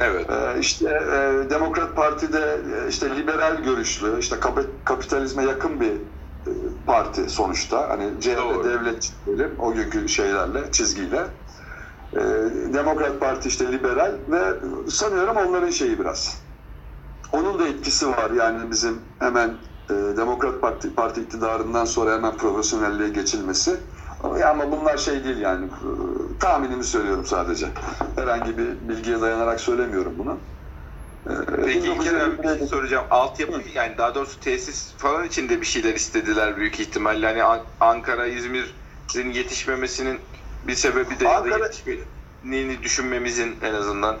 Evet. 0.00 0.30
Ee, 0.30 0.60
işte 0.60 0.88
e, 0.90 1.50
Demokrat 1.50 1.96
Parti'de 1.96 2.60
e, 2.84 2.88
işte 2.88 3.16
liberal 3.16 3.62
görüşlü, 3.62 4.18
işte 4.18 4.40
kap- 4.40 4.84
kapitalizme 4.84 5.44
yakın 5.44 5.80
bir 5.80 5.92
e, 5.92 6.50
parti 6.86 7.30
sonuçta. 7.30 7.88
Hani 7.88 8.20
CHP 8.20 8.36
Doğru. 8.36 8.64
devlet 8.64 9.12
diyelim 9.26 9.54
o 9.58 9.72
günkü 9.72 10.08
şeylerle, 10.08 10.70
çizgiyle. 10.72 11.26
Ee, 12.14 12.20
Demokrat 12.74 13.20
Parti 13.20 13.48
işte 13.48 13.72
liberal 13.72 14.18
ve 14.28 14.54
sanıyorum 14.90 15.36
onların 15.36 15.70
şeyi 15.70 15.98
biraz. 15.98 16.42
Onun 17.32 17.58
da 17.58 17.68
etkisi 17.68 18.08
var 18.08 18.30
yani 18.30 18.70
bizim 18.70 19.00
hemen 19.18 19.48
e, 19.90 19.94
Demokrat 19.94 20.60
Parti, 20.60 20.94
Parti 20.94 21.20
iktidarından 21.20 21.84
sonra 21.84 22.14
hemen 22.14 22.36
profesyonelliğe 22.36 23.08
geçilmesi. 23.08 23.80
Ama- 24.20 24.72
bunlar 24.72 24.96
şey 24.96 25.24
değil 25.24 25.36
yani 25.38 25.66
e, 25.66 26.38
tahminimi 26.38 26.84
söylüyorum 26.84 27.24
sadece. 27.26 27.66
Herhangi 28.16 28.58
bir 28.58 28.88
bilgiye 28.88 29.20
dayanarak 29.20 29.60
söylemiyorum 29.60 30.18
bunu. 30.18 30.40
Ee, 31.30 31.32
Peki 31.64 31.78
İlker 31.78 32.14
abi 32.14 32.38
bir 32.38 32.42
şey 32.48 32.52
1951'de 32.52 32.66
soracağım. 32.66 33.06
Altyapı 33.10 33.62
yani 33.74 33.98
daha 33.98 34.14
doğrusu 34.14 34.40
tesis 34.40 34.96
falan 34.96 35.24
içinde 35.24 35.60
bir 35.60 35.66
şeyler 35.66 35.94
istediler 35.94 36.56
büyük 36.56 36.80
ihtimalle. 36.80 37.26
Hani 37.26 37.42
An- 37.42 37.66
Ankara, 37.80 38.26
İzmir'in 38.26 39.30
yetişmemesinin 39.32 40.20
bir 40.66 40.74
sebebi 40.74 41.20
de 41.20 41.24
ya 41.24 41.30
da 41.30 41.36
Ankara- 41.36 41.64
yetişmediğini 41.64 42.82
düşünmemizin 42.82 43.58
en 43.62 43.74
azından. 43.74 44.16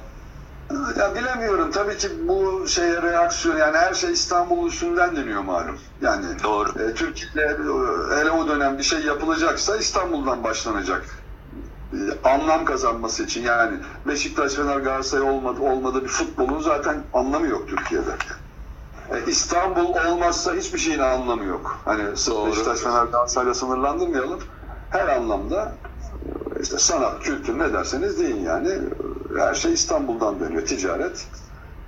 Ya 0.98 1.14
bilemiyorum. 1.14 1.70
Tabii 1.70 1.96
ki 1.98 2.08
bu 2.28 2.68
şeye 2.68 3.02
reaksiyon 3.02 3.56
yani 3.56 3.76
her 3.76 3.94
şey 3.94 4.12
İstanbul 4.12 4.68
üstünden 4.68 5.16
deniyor 5.16 5.42
malum. 5.42 5.78
Yani 6.00 6.26
Doğru. 6.42 6.82
e, 6.82 6.94
Türkiye'de 6.94 7.42
e, 7.50 8.20
hele 8.20 8.30
o 8.30 8.48
dönem 8.48 8.78
bir 8.78 8.82
şey 8.82 9.00
yapılacaksa 9.00 9.76
İstanbul'dan 9.76 10.44
başlanacak. 10.44 11.06
E, 11.92 11.96
anlam 12.28 12.64
kazanması 12.64 13.22
için 13.22 13.42
yani 13.42 13.78
Beşiktaş, 14.06 14.52
Fener, 14.52 14.76
Galatasaray 14.76 15.30
olmadı, 15.30 15.60
olmadı 15.62 16.02
bir 16.02 16.08
futbolun 16.08 16.60
zaten 16.60 17.04
anlamı 17.12 17.46
yok 17.46 17.68
Türkiye'de. 17.68 18.10
E, 19.10 19.30
İstanbul 19.30 19.94
olmazsa 20.10 20.54
hiçbir 20.54 20.78
şeyin 20.78 20.98
anlamı 20.98 21.44
yok. 21.44 21.80
Hani 21.84 22.02
Doğru. 22.28 22.50
Beşiktaş, 22.50 22.78
Fener, 22.80 23.04
Galatasaray'la 23.04 23.54
sınırlandırmayalım. 23.54 24.40
Her 24.90 25.08
anlamda 25.08 25.78
e, 25.84 25.95
işte 26.60 26.78
sanat, 26.78 27.22
kültür 27.22 27.58
ne 27.58 27.72
derseniz 27.72 28.18
deyin 28.18 28.40
yani 28.40 28.78
her 29.38 29.54
şey 29.54 29.72
İstanbul'dan 29.72 30.40
dönüyor. 30.40 30.66
Ticaret, 30.66 31.28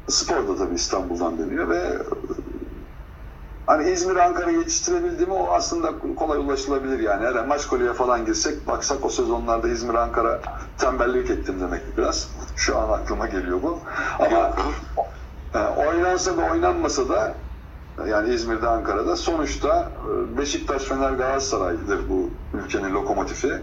spor 0.08 0.48
da 0.48 0.56
tabii 0.56 0.74
İstanbul'dan 0.74 1.38
dönüyor 1.38 1.68
ve 1.68 1.98
hani 3.66 3.90
İzmir, 3.90 4.16
Ankara 4.16 4.50
yetiştirebildi 4.50 5.30
o 5.30 5.52
aslında 5.52 6.14
kolay 6.16 6.38
ulaşılabilir 6.38 6.98
yani. 6.98 7.26
Her 7.26 7.34
an 7.34 7.48
Maçkole'ye 7.48 7.92
falan 7.92 8.24
girsek 8.24 8.66
baksak 8.66 9.04
o 9.04 9.08
sezonlarda 9.08 9.68
İzmir, 9.68 9.94
Ankara 9.94 10.40
tembellik 10.76 11.30
ettim 11.30 11.60
demek 11.60 11.98
biraz. 11.98 12.28
Şu 12.56 12.78
an 12.78 12.88
aklıma 12.88 13.26
geliyor 13.26 13.62
bu. 13.62 13.80
Ama 14.18 14.56
e, 15.54 15.58
oynansa 15.58 16.36
da 16.36 16.42
oynanmasa 16.42 17.08
da 17.08 17.34
yani 18.06 18.34
İzmir'de, 18.34 18.68
Ankara'da 18.68 19.16
sonuçta 19.16 19.92
e, 20.04 20.38
Beşiktaş, 20.38 20.82
Fener, 20.82 21.12
Galatasaray'dır 21.12 22.08
bu 22.08 22.30
ülkenin 22.52 22.94
lokomotifi. 22.94 23.62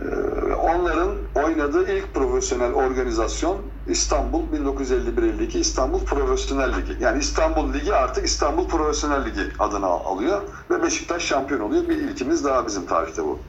E, 0.00 0.54
Onların 0.54 1.18
oynadığı 1.34 1.92
ilk 1.92 2.14
profesyonel 2.14 2.72
organizasyon 2.72 3.72
İstanbul 3.86 4.52
1951-52 4.52 5.58
İstanbul 5.58 6.04
Profesyonel 6.04 6.76
Ligi. 6.76 6.96
Yani 7.00 7.18
İstanbul 7.20 7.74
Ligi 7.74 7.94
artık 7.94 8.24
İstanbul 8.24 8.68
Profesyonel 8.68 9.24
Ligi 9.26 9.52
adını 9.58 9.86
al- 9.86 10.16
alıyor 10.16 10.42
ve 10.70 10.82
Beşiktaş 10.82 11.22
şampiyon 11.24 11.60
oluyor. 11.60 11.88
Bir 11.88 11.96
ilkimiz 11.96 12.44
daha 12.44 12.66
bizim 12.66 12.86
tarihte 12.86 13.24
bu. 13.24 13.48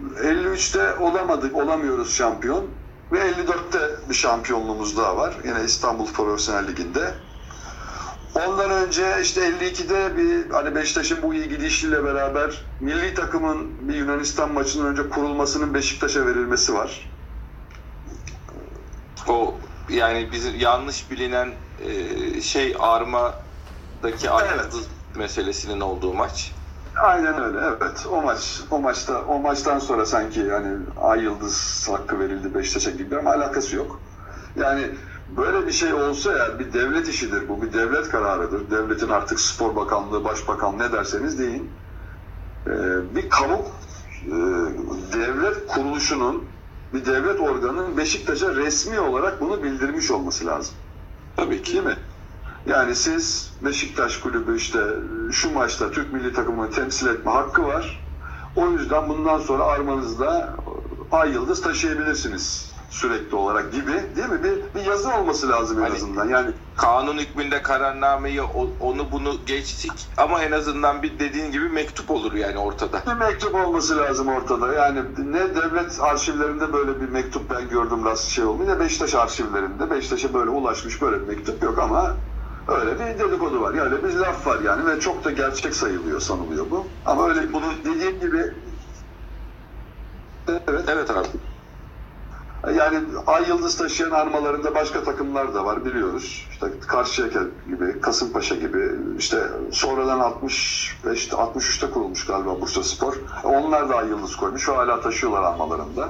53'te 0.00 0.96
olamadık, 0.96 1.56
olamıyoruz 1.56 2.14
şampiyon. 2.14 2.78
Ve 3.12 3.18
54'te 3.18 4.08
bir 4.08 4.14
şampiyonluğumuz 4.14 4.96
daha 4.96 5.16
var. 5.16 5.38
Yine 5.44 5.64
İstanbul 5.64 6.06
Profesyonel 6.12 6.68
Ligi'nde. 6.68 7.14
Ondan 8.34 8.70
önce 8.70 9.18
işte 9.22 9.40
52'de 9.40 10.16
bir 10.16 10.50
hani 10.50 10.74
Beşiktaş'ın 10.74 11.22
bu 11.22 11.34
iyi 11.34 11.48
gidişiyle 11.48 12.04
beraber 12.04 12.62
milli 12.80 13.14
takımın 13.14 13.88
bir 13.88 13.94
Yunanistan 13.94 14.52
maçından 14.52 14.86
önce 14.86 15.08
kurulmasının 15.08 15.74
Beşiktaş'a 15.74 16.26
verilmesi 16.26 16.74
var. 16.74 17.10
O 19.28 19.54
yani 19.88 20.28
bizim 20.32 20.54
yanlış 20.58 21.10
bilinen 21.10 21.52
e, 21.84 22.40
şey 22.40 22.76
armadaki 22.78 24.28
Evet. 24.54 24.74
meselesinin 25.16 25.80
olduğu 25.80 26.14
maç. 26.14 26.52
Aynen 26.96 27.42
öyle 27.42 27.58
evet. 27.62 28.06
O 28.10 28.22
maç 28.22 28.60
o 28.70 28.78
maçta 28.78 29.22
o 29.22 29.38
maçtan 29.38 29.78
sonra 29.78 30.06
sanki 30.06 30.50
hani 30.50 30.76
Ay 31.00 31.22
Yıldız 31.22 31.88
hakkı 31.92 32.20
verildi 32.20 32.54
Beşiktaş'a 32.54 32.90
gibi 32.90 33.18
ama 33.18 33.30
alakası 33.30 33.76
yok. 33.76 34.00
Yani 34.56 34.90
böyle 35.36 35.66
bir 35.66 35.72
şey 35.72 35.92
olsa 35.92 36.32
ya 36.32 36.58
bir 36.58 36.72
devlet 36.72 37.08
işidir 37.08 37.48
bu 37.48 37.62
bir 37.62 37.72
devlet 37.72 38.08
kararıdır. 38.08 38.70
Devletin 38.70 39.08
artık 39.08 39.40
spor 39.40 39.76
bakanlığı, 39.76 40.24
başbakan 40.24 40.78
ne 40.78 40.92
derseniz 40.92 41.38
deyin. 41.38 41.70
Ee, 42.66 42.70
bir 43.16 43.30
kamu 43.30 43.62
e, 44.26 44.30
devlet 45.12 45.66
kuruluşunun 45.66 46.44
bir 46.94 47.06
devlet 47.06 47.40
organının 47.40 47.96
Beşiktaş'a 47.96 48.54
resmi 48.54 49.00
olarak 49.00 49.40
bunu 49.40 49.62
bildirmiş 49.62 50.10
olması 50.10 50.46
lazım. 50.46 50.74
Tabii 51.36 51.62
ki. 51.62 51.72
Değil 51.72 51.84
mi? 51.84 51.96
Yani 52.66 52.94
siz 52.94 53.52
Beşiktaş 53.64 54.16
kulübü 54.16 54.56
işte 54.56 54.78
şu 55.32 55.52
maçta 55.52 55.90
Türk 55.90 56.12
milli 56.12 56.32
takımını 56.32 56.70
temsil 56.70 57.06
etme 57.06 57.30
hakkı 57.30 57.62
var. 57.66 58.04
O 58.56 58.70
yüzden 58.70 59.08
bundan 59.08 59.38
sonra 59.38 59.64
armanızda 59.64 60.54
ay 61.12 61.32
yıldız 61.32 61.62
taşıyabilirsiniz 61.62 62.67
sürekli 62.90 63.36
olarak 63.36 63.72
gibi 63.72 63.92
değil 64.16 64.28
mi? 64.28 64.42
Bir, 64.44 64.80
bir 64.80 64.86
yazı 64.86 65.14
olması 65.14 65.48
lazım 65.48 65.78
en 65.78 65.82
Hani- 65.82 65.94
azından. 65.94 66.28
Yani 66.28 66.50
Kanun 66.76 67.18
hükmünde 67.18 67.62
kararnameyi 67.62 68.42
onu 68.80 69.12
bunu 69.12 69.44
geçtik 69.46 69.92
ama 70.16 70.42
en 70.42 70.52
azından 70.52 71.02
bir 71.02 71.18
dediğin 71.18 71.52
gibi 71.52 71.68
mektup 71.68 72.10
olur 72.10 72.32
yani 72.32 72.58
ortada. 72.58 73.02
bir 73.06 73.12
mektup 73.12 73.54
olması 73.54 73.96
lazım 73.98 74.28
ortada. 74.28 74.72
Yani 74.72 75.00
ne 75.18 75.54
devlet 75.54 76.00
arşivlerinde 76.00 76.72
böyle 76.72 77.00
bir 77.00 77.08
mektup 77.08 77.50
ben 77.50 77.68
gördüm 77.68 78.04
rast 78.04 78.28
şey 78.28 78.44
olmuyor 78.44 78.76
ne 78.76 78.80
Beşiktaş 78.80 79.14
arşivlerinde. 79.14 79.90
Beşiktaş'a 79.90 80.34
böyle 80.34 80.50
ulaşmış 80.50 81.02
böyle 81.02 81.20
bir 81.20 81.26
mektup 81.36 81.62
yok 81.62 81.78
ama 81.78 82.16
öyle 82.68 82.94
bir 82.94 83.18
dedikodu 83.18 83.60
var. 83.60 83.74
Yani 83.74 84.04
bir 84.04 84.14
laf 84.14 84.46
var 84.46 84.60
yani 84.60 84.86
ve 84.86 85.00
çok 85.00 85.24
da 85.24 85.30
gerçek 85.30 85.74
sayılıyor 85.74 86.20
sanılıyor 86.20 86.70
bu. 86.70 86.86
Ama 87.04 87.28
öyle 87.28 87.52
bunun 87.52 87.74
dediğim 87.84 88.20
gibi 88.20 88.52
Evet. 90.68 90.84
Evet 90.88 91.10
abi. 91.10 91.28
Yani 92.66 93.00
ay 93.26 93.48
yıldız 93.48 93.76
taşıyan 93.76 94.10
armalarında 94.10 94.74
başka 94.74 95.04
takımlar 95.04 95.54
da 95.54 95.64
var 95.64 95.84
biliyoruz. 95.84 96.46
İşte 96.50 96.66
Karşıyaka 96.80 97.40
gibi, 97.66 98.00
Kasımpaşa 98.00 98.54
gibi, 98.54 98.90
işte 99.18 99.48
sonradan 99.72 100.20
65 100.20 101.28
63'te 101.28 101.90
kurulmuş 101.90 102.26
galiba 102.26 102.60
Bursa 102.60 102.82
Spor. 102.82 103.14
Onlar 103.44 103.88
da 103.88 103.96
ay 103.96 104.08
yıldız 104.08 104.36
koymuş 104.36 104.68
hala 104.68 105.00
taşıyorlar 105.00 105.42
armalarında. 105.42 106.08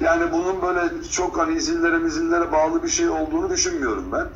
Yani 0.00 0.32
bunun 0.32 0.62
böyle 0.62 1.02
çok 1.12 1.38
hani 1.38 1.54
izillere 1.54 1.98
mizillere 1.98 2.52
bağlı 2.52 2.82
bir 2.82 2.88
şey 2.88 3.08
olduğunu 3.08 3.50
düşünmüyorum 3.50 4.12
ben. 4.12 4.28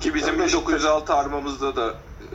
Ki 0.00 0.14
bizim 0.14 0.34
Beşiktaş- 0.34 0.52
1906 0.52 1.14
armamızda 1.14 1.76
da 1.76 1.94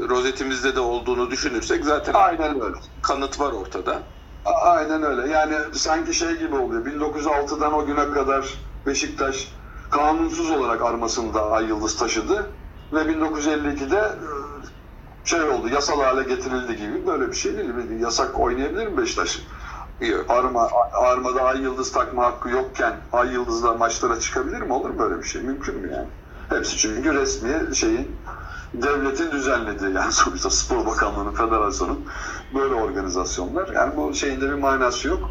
rozetimizde 0.09 0.75
de 0.75 0.79
olduğunu 0.79 1.31
düşünürsek 1.31 1.85
zaten 1.85 2.13
Aynen 2.13 2.61
öyle. 2.61 2.75
kanıt 3.01 3.39
var 3.39 3.51
ortada. 3.51 4.03
Aynen 4.45 5.03
öyle. 5.03 5.33
Yani 5.33 5.55
sanki 5.73 6.13
şey 6.13 6.37
gibi 6.37 6.55
oluyor. 6.55 6.85
1906'dan 6.85 7.73
o 7.73 7.85
güne 7.85 8.11
kadar 8.11 8.57
Beşiktaş 8.85 9.55
kanunsuz 9.89 10.51
olarak 10.51 10.81
armasında 10.81 11.51
ay 11.51 11.65
yıldız 11.65 11.97
taşıdı 11.97 12.51
ve 12.93 12.99
1952'de 13.01 13.97
e, 13.97 14.29
şey 15.23 15.41
oldu, 15.41 15.69
yasal 15.69 16.01
hale 16.01 16.23
getirildi 16.23 16.75
gibi 16.75 17.07
böyle 17.07 17.27
bir 17.27 17.33
şey 17.33 17.57
değil. 17.57 17.69
Bir 17.89 17.99
yasak 17.99 18.39
oynayabilir 18.39 18.87
mi 18.87 18.97
Beşiktaş? 18.97 19.39
Yok. 19.99 20.29
Arma, 20.29 20.69
armada 20.93 21.41
ay 21.41 21.61
yıldız 21.61 21.91
takma 21.91 22.25
hakkı 22.25 22.49
yokken 22.49 22.93
ay 23.11 23.33
yıldızla 23.33 23.73
maçlara 23.73 24.19
çıkabilir 24.19 24.61
mi? 24.61 24.73
Olur 24.73 24.89
mu 24.89 24.99
böyle 24.99 25.19
bir 25.19 25.23
şey? 25.23 25.41
Mümkün 25.41 25.75
mü 25.75 25.91
yani? 25.93 26.07
Hepsi 26.49 26.77
çünkü 26.77 27.13
resmi 27.13 27.75
şeyin 27.75 28.17
devletin 28.73 29.31
düzenlediği 29.31 29.93
yani 29.95 30.11
sonuçta 30.11 30.49
Spor 30.49 30.85
Bakanlığı'nın, 30.85 31.33
federasyonun 31.33 32.07
böyle 32.55 32.73
organizasyonlar. 32.73 33.67
Yani 33.73 33.97
bu 33.97 34.13
şeyin 34.13 34.41
de 34.41 34.49
bir 34.49 34.53
manası 34.53 35.07
yok. 35.07 35.29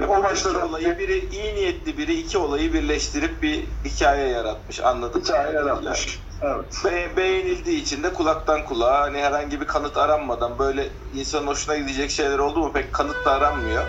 Ve 0.00 0.06
o 0.06 0.22
maçta 0.22 0.66
olayı 0.66 0.98
biri 0.98 1.28
iyi 1.28 1.54
niyetli 1.54 1.98
biri 1.98 2.14
iki 2.14 2.38
olayı 2.38 2.72
birleştirip 2.72 3.42
bir 3.42 3.68
hikaye 3.84 4.28
yaratmış 4.28 4.80
anladım. 4.80 5.22
hikaye 5.22 5.54
yaratmış. 5.54 6.20
Evet. 6.42 6.82
Be- 6.84 7.16
beğenildiği 7.16 7.82
için 7.82 8.02
de 8.02 8.12
kulaktan 8.12 8.64
kulağa 8.64 9.00
hani 9.00 9.18
herhangi 9.18 9.60
bir 9.60 9.66
kanıt 9.66 9.96
aranmadan 9.96 10.58
böyle 10.58 10.88
insanın 11.12 11.46
hoşuna 11.46 11.76
gidecek 11.76 12.10
şeyler 12.10 12.38
oldu 12.38 12.60
mu 12.60 12.72
pek 12.72 12.92
kanıt 12.92 13.24
da 13.24 13.32
aranmıyor. 13.32 13.84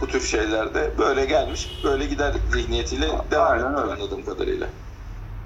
Bu 0.00 0.06
tür 0.06 0.20
şeylerde 0.20 0.98
böyle 0.98 1.24
gelmiş 1.24 1.80
böyle 1.84 2.06
gider 2.06 2.34
zihniyetiyle 2.50 3.08
devam 3.30 3.54
ediyor 3.54 3.88
anladığım 3.88 4.24
kadarıyla. 4.24 4.66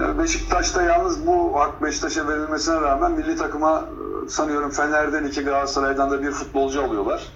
Yani 0.00 0.18
Beşiktaş'ta 0.18 0.82
yalnız 0.82 1.26
bu 1.26 1.60
hak 1.60 1.82
Beşiktaş'a 1.82 2.28
verilmesine 2.28 2.80
rağmen 2.80 3.12
milli 3.12 3.36
takıma 3.36 3.84
e, 4.26 4.28
sanıyorum 4.28 4.70
Fener'den 4.70 5.24
iki 5.24 5.42
Galatasaray'dan 5.42 6.10
da 6.10 6.22
bir 6.22 6.30
futbolcu 6.30 6.82
alıyorlar. 6.82 7.28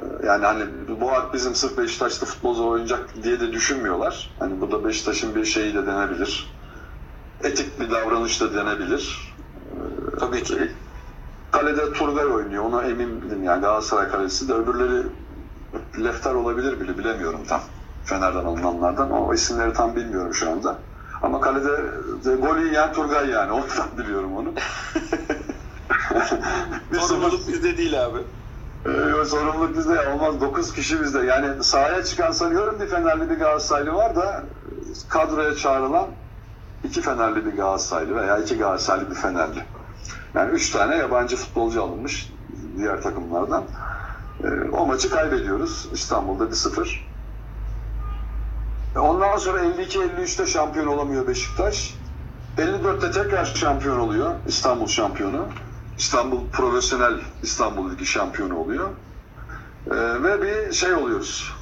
E, 0.00 0.26
Yani 0.26 0.44
hani 0.44 0.64
bu 1.00 1.12
hak 1.12 1.34
bizim 1.34 1.54
sırf 1.54 1.78
Beşiktaş'ta 1.78 2.26
futbolcu 2.26 2.68
oynayacak 2.68 3.22
diye 3.22 3.40
de 3.40 3.52
düşünmüyorlar. 3.52 4.30
Hani 4.38 4.60
bu 4.60 4.72
da 4.72 4.84
Beşiktaş'ın 4.84 5.34
bir 5.34 5.44
şeyi 5.44 5.74
de 5.74 5.86
denebilir. 5.86 6.56
Etik 7.42 7.80
bir 7.80 7.90
davranış 7.90 8.40
da 8.40 8.54
denebilir. 8.54 9.34
Tabii 10.20 10.42
ki. 10.42 10.72
Kalede 11.52 11.92
Turgay 11.92 12.26
oynuyor. 12.26 12.64
Ona 12.64 12.82
emindim 12.82 13.44
yani 13.44 13.60
Galatasaray 13.60 14.08
kalesi 14.08 14.48
de 14.48 14.54
öbürleri 14.54 15.06
Lefter 16.04 16.34
olabilir 16.34 16.80
bile 16.80 16.98
bilemiyorum 16.98 17.40
tam. 17.48 17.60
Fener'den 18.04 18.44
alınanlardan. 18.44 19.10
O 19.10 19.34
isimleri 19.34 19.72
tam 19.72 19.96
bilmiyorum 19.96 20.34
şu 20.34 20.50
anda. 20.50 20.78
Ama 21.26 21.40
kalede 21.40 21.76
de 22.24 22.36
golü 22.36 22.66
yiyen 22.66 22.92
Turgay 22.92 23.30
yani. 23.30 23.52
Ondan 23.52 23.98
biliyorum 23.98 24.36
onu. 24.36 24.52
Bir 26.92 26.98
Sorumluluk 26.98 27.48
bizde 27.48 27.78
değil 27.78 28.04
abi. 28.04 28.18
ee, 28.86 29.24
sorumluluk 29.24 29.76
bizde 29.76 30.08
olmaz. 30.08 30.40
9 30.40 30.72
kişi 30.72 31.00
bizde. 31.00 31.18
Yani 31.20 31.64
sahaya 31.64 32.04
çıkan 32.04 32.32
sanıyorum 32.32 32.80
bir 32.80 32.86
Fenerli 32.86 33.30
bir 33.30 33.34
Galatasaraylı 33.34 33.94
var 33.94 34.16
da 34.16 34.44
kadroya 35.08 35.54
çağrılan 35.54 36.06
iki 36.84 37.02
Fenerli 37.02 37.46
bir 37.46 37.52
Galatasaraylı 37.56 38.16
veya 38.16 38.38
iki 38.38 38.58
Galatasaraylı 38.58 39.10
bir 39.10 39.14
Fenerli. 39.14 39.64
Yani 40.34 40.50
üç 40.50 40.70
tane 40.70 40.96
yabancı 40.96 41.36
futbolcu 41.36 41.82
alınmış 41.82 42.32
diğer 42.76 43.02
takımlardan. 43.02 43.64
Ee, 44.44 44.46
o 44.72 44.86
maçı 44.86 45.10
kaybediyoruz 45.10 45.88
İstanbul'da 45.92 46.44
1-0. 46.44 47.05
E, 48.96 48.98
Ondan 48.98 49.36
sonra 49.36 49.60
52-53'te 49.60 50.46
şampiyon 50.46 50.86
olamıyor 50.86 51.26
Beşiktaş. 51.26 51.94
54'te 52.58 53.10
tekrar 53.10 53.44
şampiyon 53.44 53.98
oluyor. 53.98 54.34
İstanbul 54.46 54.86
şampiyonu. 54.86 55.46
İstanbul 55.98 56.48
Profesyonel 56.52 57.20
İstanbul 57.42 57.90
Ligi 57.90 58.06
şampiyonu 58.06 58.56
oluyor. 58.58 58.88
Ee, 59.90 60.22
ve 60.22 60.42
bir 60.42 60.72
şey 60.72 60.94
oluyoruz. 60.94 61.52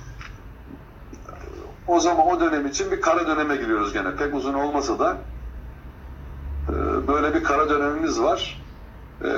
O 1.87 2.01
zaman 2.01 2.27
o 2.27 2.40
dönem 2.40 2.66
için 2.66 2.90
bir 2.90 3.01
kara 3.01 3.27
döneme 3.27 3.57
giriyoruz 3.57 3.92
gene. 3.92 4.16
Pek 4.16 4.35
uzun 4.35 4.55
olmasa 4.55 4.99
da 4.99 5.16
e, 6.68 6.73
böyle 7.09 7.35
bir 7.35 7.44
kara 7.44 7.68
dönemimiz 7.68 8.20
var. 8.20 8.62
Ee, 9.25 9.29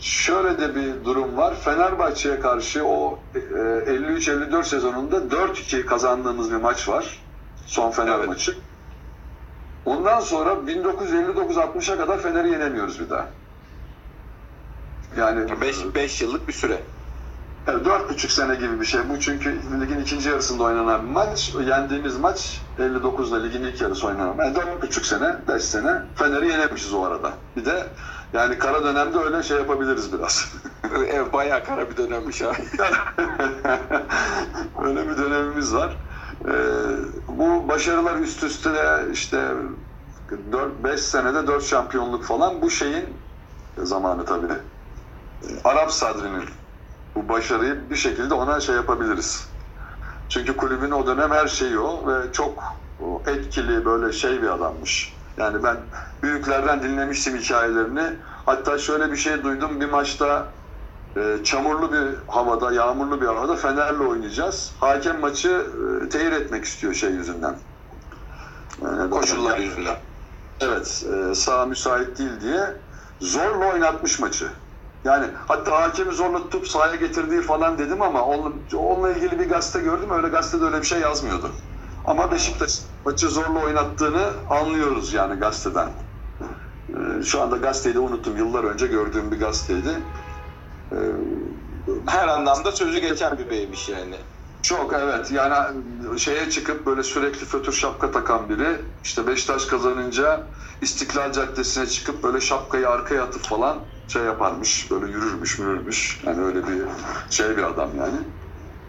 şöyle 0.00 0.58
de 0.60 0.74
bir 0.74 1.04
durum 1.04 1.36
var. 1.36 1.54
Fenerbahçe'ye 1.54 2.40
karşı 2.40 2.86
o 2.86 3.18
e, 3.34 3.38
53-54 3.38 4.64
sezonunda 4.64 5.16
4-2 5.16 5.86
kazandığımız 5.86 6.50
bir 6.52 6.56
maç 6.56 6.88
var. 6.88 7.20
Son 7.70 7.90
Fener 7.90 8.14
Evet. 8.18 8.28
maçı. 8.28 8.58
Ondan 9.84 10.20
sonra 10.20 10.66
1959-60'a 10.66 11.96
kadar 11.96 12.22
Fener'i 12.22 12.50
yenemiyoruz 12.50 13.00
bir 13.00 13.10
daha. 13.10 13.28
Yani 15.16 15.60
5 15.94 16.22
yıllık 16.22 16.48
bir 16.48 16.52
süre. 16.52 16.82
Evet, 17.66 17.84
dört 17.84 18.10
buçuk 18.10 18.30
sene 18.30 18.54
gibi 18.54 18.80
bir 18.80 18.84
şey 18.84 19.08
bu 19.08 19.20
çünkü 19.20 19.62
ligin 19.80 20.00
ikinci 20.00 20.28
yarısında 20.28 20.62
oynanan 20.62 21.06
bir 21.06 21.10
maç. 21.10 21.54
Yendiğimiz 21.66 22.18
maç 22.18 22.62
59'da 22.78 23.42
ligin 23.42 23.62
ilk 23.62 23.80
yarısı 23.80 24.06
oynanan. 24.06 24.36
Yani 24.38 24.54
dört 24.54 24.82
buçuk 24.82 25.06
sene, 25.06 25.36
beş 25.48 25.62
sene 25.62 26.02
Fener'i 26.14 26.48
yenemişiz 26.48 26.92
o 26.94 27.02
arada. 27.04 27.32
Bir 27.56 27.64
de 27.64 27.86
yani 28.32 28.58
kara 28.58 28.84
dönemde 28.84 29.18
öyle 29.18 29.42
şey 29.42 29.56
yapabiliriz 29.58 30.12
biraz. 30.12 30.54
Evet, 30.94 31.32
bayağı 31.32 31.64
kara 31.64 31.90
bir 31.90 31.96
dönemmiş 31.96 32.42
abi. 32.42 32.56
öyle 34.84 35.08
bir 35.08 35.16
dönemimiz 35.16 35.74
var. 35.74 35.96
Ee, 36.48 36.52
bu 37.28 37.68
başarılar 37.68 38.16
üst 38.16 38.42
üste 38.42 39.06
işte 39.12 39.54
4-5 40.30 40.96
senede 40.96 41.46
4 41.46 41.64
şampiyonluk 41.64 42.24
falan 42.24 42.62
bu 42.62 42.70
şeyin 42.70 43.16
zamanı 43.78 44.24
tabii. 44.24 44.52
Arap 45.64 45.92
Sadri'nin 45.92 46.44
bu 47.16 47.28
başarıyı 47.28 47.90
bir 47.90 47.96
şekilde 47.96 48.34
ona 48.34 48.60
şey 48.60 48.74
yapabiliriz. 48.74 49.48
Çünkü 50.28 50.56
kulübün 50.56 50.90
o 50.90 51.06
dönem 51.06 51.30
her 51.30 51.48
şeyi 51.48 51.78
o 51.78 52.08
ve 52.08 52.32
çok 52.32 52.62
etkili 53.26 53.84
böyle 53.84 54.12
şey 54.12 54.42
bir 54.42 54.48
adammış. 54.48 55.16
Yani 55.36 55.62
ben 55.62 55.76
büyüklerden 56.22 56.82
dinlemiştim 56.82 57.36
hikayelerini. 57.36 58.16
Hatta 58.22 58.78
şöyle 58.78 59.12
bir 59.12 59.16
şey 59.16 59.42
duydum 59.42 59.80
bir 59.80 59.88
maçta 59.88 60.59
e, 61.16 61.44
çamurlu 61.44 61.92
bir 61.92 62.14
havada, 62.26 62.72
yağmurlu 62.72 63.20
bir 63.20 63.26
havada 63.26 63.56
Fener'le 63.56 64.00
oynayacağız. 64.00 64.72
Hakem 64.80 65.20
maçı 65.20 65.66
e, 66.04 66.08
tehir 66.08 66.32
etmek 66.32 66.64
istiyor 66.64 66.94
şey 66.94 67.10
yüzünden. 67.10 67.56
Yani 68.82 69.10
Koşullar 69.10 69.58
yüzünden. 69.58 69.96
Evet, 70.60 71.04
e, 71.12 71.34
sağ 71.34 71.66
müsait 71.66 72.18
değil 72.18 72.40
diye 72.40 72.76
zorla 73.20 73.72
oynatmış 73.72 74.18
maçı. 74.20 74.48
Yani 75.04 75.26
hatta 75.48 75.82
hakemi 75.82 76.12
zorla 76.12 76.38
tutup 76.38 76.68
sahaya 76.68 76.94
getirdiği 76.94 77.42
falan 77.42 77.78
dedim 77.78 78.02
ama 78.02 78.24
onunla, 78.24 78.52
onunla 78.76 79.10
ilgili 79.10 79.38
bir 79.38 79.48
gazete 79.48 79.80
gördüm. 79.80 80.10
Öyle 80.10 80.28
gazetede 80.28 80.64
öyle 80.64 80.80
bir 80.80 80.86
şey 80.86 81.00
yazmıyordu. 81.00 81.50
Ama 82.04 82.30
Beşiktaş 82.30 82.78
maçı 83.04 83.28
zorla 83.28 83.64
oynattığını 83.64 84.30
anlıyoruz 84.50 85.12
yani 85.12 85.40
gazeteden. 85.40 85.88
E, 86.88 87.22
şu 87.22 87.42
anda 87.42 87.56
gazeteyi 87.56 87.94
de 87.94 87.98
unuttum. 87.98 88.36
Yıllar 88.36 88.64
önce 88.64 88.86
gördüğüm 88.86 89.30
bir 89.30 89.38
gazeteydi. 89.40 89.90
E, 90.92 90.96
Her 92.06 92.28
anlamda 92.28 92.72
sözü 92.72 92.98
geçen 92.98 93.38
bir 93.38 93.50
beymiş 93.50 93.88
yani. 93.88 94.16
Çok 94.62 94.92
evet 94.92 95.32
yani 95.32 95.54
şeye 96.18 96.50
çıkıp 96.50 96.86
böyle 96.86 97.02
sürekli 97.02 97.46
fötür 97.46 97.72
şapka 97.72 98.10
takan 98.10 98.48
biri 98.48 98.80
işte 99.04 99.26
Beşiktaş 99.26 99.64
kazanınca 99.66 100.50
İstiklal 100.80 101.32
Caddesi'ne 101.32 101.86
çıkıp 101.86 102.22
böyle 102.24 102.40
şapkayı 102.40 102.88
arkaya 102.88 103.22
atıp 103.24 103.42
falan 103.42 103.88
şey 104.06 104.22
yaparmış 104.22 104.90
böyle 104.90 105.12
yürürmüş 105.12 105.58
yürürmüş 105.58 106.22
yani 106.26 106.40
öyle 106.44 106.66
bir 106.66 106.82
şey 107.30 107.56
bir 107.56 107.62
adam 107.62 107.96
yani. 107.96 108.18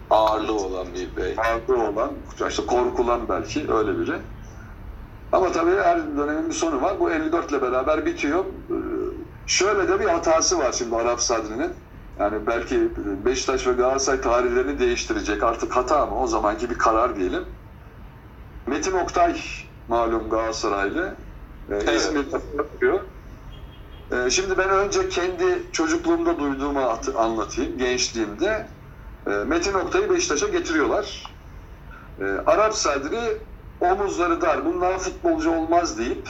Ağırlığı 0.10 0.54
olan 0.54 0.94
bir 0.94 1.16
bey. 1.16 1.36
Ağırlığı 1.38 1.84
olan 1.90 2.26
işte 2.50 2.66
korkulan 2.66 3.30
belki 3.30 3.74
öyle 3.74 4.00
biri. 4.00 4.22
Ama 5.32 5.52
tabii 5.52 5.72
her 5.76 6.18
dönemin 6.18 6.50
bir 6.50 6.54
sonu 6.54 6.82
var. 6.82 7.00
Bu 7.00 7.12
54 7.12 7.52
ile 7.52 7.62
beraber 7.62 8.06
bitiyor. 8.06 8.46
Ee, 8.46 9.32
Şöyle 9.46 9.88
de 9.90 10.00
bir 10.00 10.06
hatası 10.06 10.58
var 10.60 10.72
şimdi 10.72 10.96
Arap 10.96 11.22
Sadri'nin. 11.22 11.91
Yani 12.22 12.48
belki 12.48 12.90
Beşiktaş 13.26 13.68
ve 13.68 13.72
Galatasaray 13.72 14.22
tarihlerini 14.22 14.80
değiştirecek. 14.80 15.44
Artık 15.44 15.76
hata 15.76 16.06
mı? 16.06 16.20
O 16.20 16.28
zamanki 16.28 16.70
bir 16.70 16.78
karar 16.78 17.16
diyelim. 17.16 17.46
Metin 18.68 18.92
Oktay 18.92 19.42
malum 19.88 20.30
Galatasaraylı. 20.30 21.16
Ee, 21.72 21.76
Evet. 21.76 21.90
İzmir'de 21.96 22.38
yapıyor. 22.58 23.00
Ee, 24.12 24.30
Şimdi 24.30 24.58
ben 24.58 24.70
önce 24.70 25.10
kendi 25.10 25.72
çocukluğumda 25.72 26.40
duyduğumu 26.40 26.80
at- 26.80 27.16
anlatayım. 27.16 27.78
Gençliğimde. 27.78 28.68
Ee, 29.28 29.30
Metin 29.32 29.74
Oktay'ı 29.74 30.10
Beşiktaş'a 30.10 30.48
getiriyorlar. 30.48 31.24
Arap 32.46 32.74
Sadri 32.76 33.42
omuzları 33.80 34.42
dar, 34.42 34.66
bundan 34.66 34.98
futbolcu 34.98 35.52
olmaz 35.52 35.98
deyip 35.98 36.30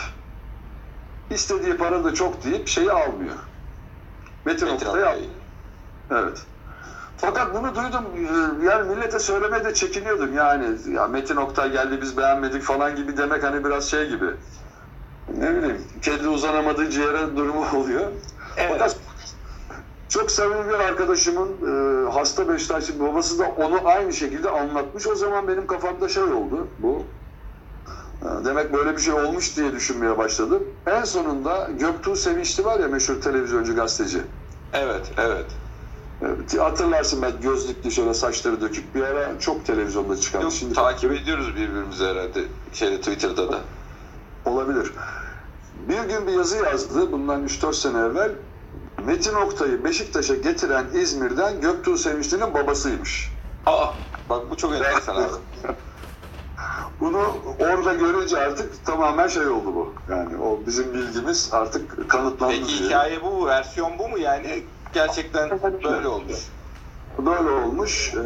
istediği 1.29 1.77
para 1.77 2.03
da 2.03 2.13
çok 2.13 2.43
deyip 2.43 2.67
şeyi 2.67 2.91
almıyor. 2.91 3.35
Metin, 4.45 4.67
Metin 4.67 4.75
Oktay'ı 4.85 5.05
Oktay. 5.05 5.13
almıyor. 5.13 5.40
Evet. 6.11 6.45
Fakat 7.17 7.55
bunu 7.55 7.75
duydum. 7.75 8.05
Yani 8.63 8.89
millete 8.95 9.19
söylemeye 9.19 9.63
de 9.65 9.73
çekiniyordum 9.73 10.33
yani. 10.35 10.77
Ya 10.87 11.07
Metin 11.07 11.35
Oktay 11.35 11.71
geldi 11.71 12.01
biz 12.01 12.17
beğenmedik 12.17 12.63
falan 12.63 12.95
gibi 12.95 13.17
demek 13.17 13.43
hani 13.43 13.65
biraz 13.65 13.89
şey 13.89 14.09
gibi. 14.09 14.25
Ne 15.37 15.55
bileyim, 15.55 15.81
kedi 16.01 16.27
uzanamadığı 16.27 16.89
ciğere 16.89 17.35
durumu 17.37 17.65
oluyor. 17.79 18.11
Fakat 18.69 18.97
çok 20.09 20.31
samimi 20.31 20.69
bir 20.69 20.73
arkadaşımın 20.73 21.49
e, 21.49 22.09
hasta 22.11 22.49
Beşiktaşlı 22.49 22.99
babası 22.99 23.39
da 23.39 23.43
onu 23.57 23.87
aynı 23.87 24.13
şekilde 24.13 24.49
anlatmış. 24.49 25.07
O 25.07 25.15
zaman 25.15 25.47
benim 25.47 25.67
kafamda 25.67 26.09
şey 26.09 26.23
oldu 26.23 26.67
bu. 26.79 27.03
E, 28.21 28.45
Demek 28.45 28.73
böyle 28.73 28.95
bir 28.95 29.01
şey 29.01 29.13
olmuş 29.13 29.57
diye 29.57 29.71
düşünmeye 29.71 30.17
başladım. 30.17 30.63
En 30.87 31.03
sonunda 31.03 31.69
Göktuğ 31.79 32.15
Sevinçli 32.15 32.65
var 32.65 32.79
ya 32.79 32.87
meşhur 32.87 33.21
televizyoncu 33.21 33.75
gazeteci. 33.75 34.21
Evet, 34.73 35.11
evet. 35.17 35.45
Hatırlarsın 36.59 37.21
ben 37.21 37.31
gözlüklü 37.41 37.91
şöyle 37.91 38.13
saçları 38.13 38.61
dökük 38.61 38.95
bir 38.95 39.01
ara 39.01 39.39
çok 39.39 39.65
televizyonda 39.65 40.17
çıkardı. 40.17 40.43
Yok, 40.43 40.53
Şimdi 40.53 40.73
takip 40.73 41.11
ediyoruz 41.11 41.55
birbirimizi 41.55 42.05
herhalde. 42.05 42.43
Şeyde 42.73 42.97
Twitter'da 42.97 43.51
da. 43.51 43.59
olabilir. 44.45 44.93
Bir 45.89 45.99
gün 46.09 46.27
bir 46.27 46.31
yazı 46.31 46.57
yazdı 46.57 47.11
bundan 47.11 47.45
3-4 47.47 47.73
sene 47.73 47.97
evvel. 47.99 48.31
Metin 49.05 49.33
Oktay'ı 49.33 49.83
Beşiktaş'a 49.83 50.35
getiren 50.35 50.85
İzmir'den 50.93 51.61
Göktuğ 51.61 51.97
Sevinçli'nin 51.97 52.53
babasıymış. 52.53 53.31
Aa, 53.65 53.87
bak 54.29 54.51
bu 54.51 54.57
çok 54.57 54.73
enteresan 54.73 55.15
abi. 55.15 55.31
Bunu 56.99 57.21
orada 57.59 57.93
görünce 57.93 58.37
artık 58.37 58.85
tamamen 58.85 59.27
şey 59.27 59.47
oldu 59.47 59.75
bu. 59.75 59.93
Yani 60.09 60.37
o 60.37 60.59
bizim 60.67 60.93
bilgimiz 60.93 61.49
artık 61.51 62.09
kanıtlandı 62.09 62.53
Peki 62.59 62.67
diye. 62.67 62.89
hikaye 62.89 63.21
bu? 63.23 63.45
Versiyon 63.45 63.91
bu 63.99 64.09
mu 64.09 64.17
yani? 64.19 64.63
Gerçekten 64.93 65.49
böyle 65.83 66.07
olmuş. 66.07 66.35
Böyle 67.17 67.49
olmuş. 67.49 68.13
Ee, 68.13 68.19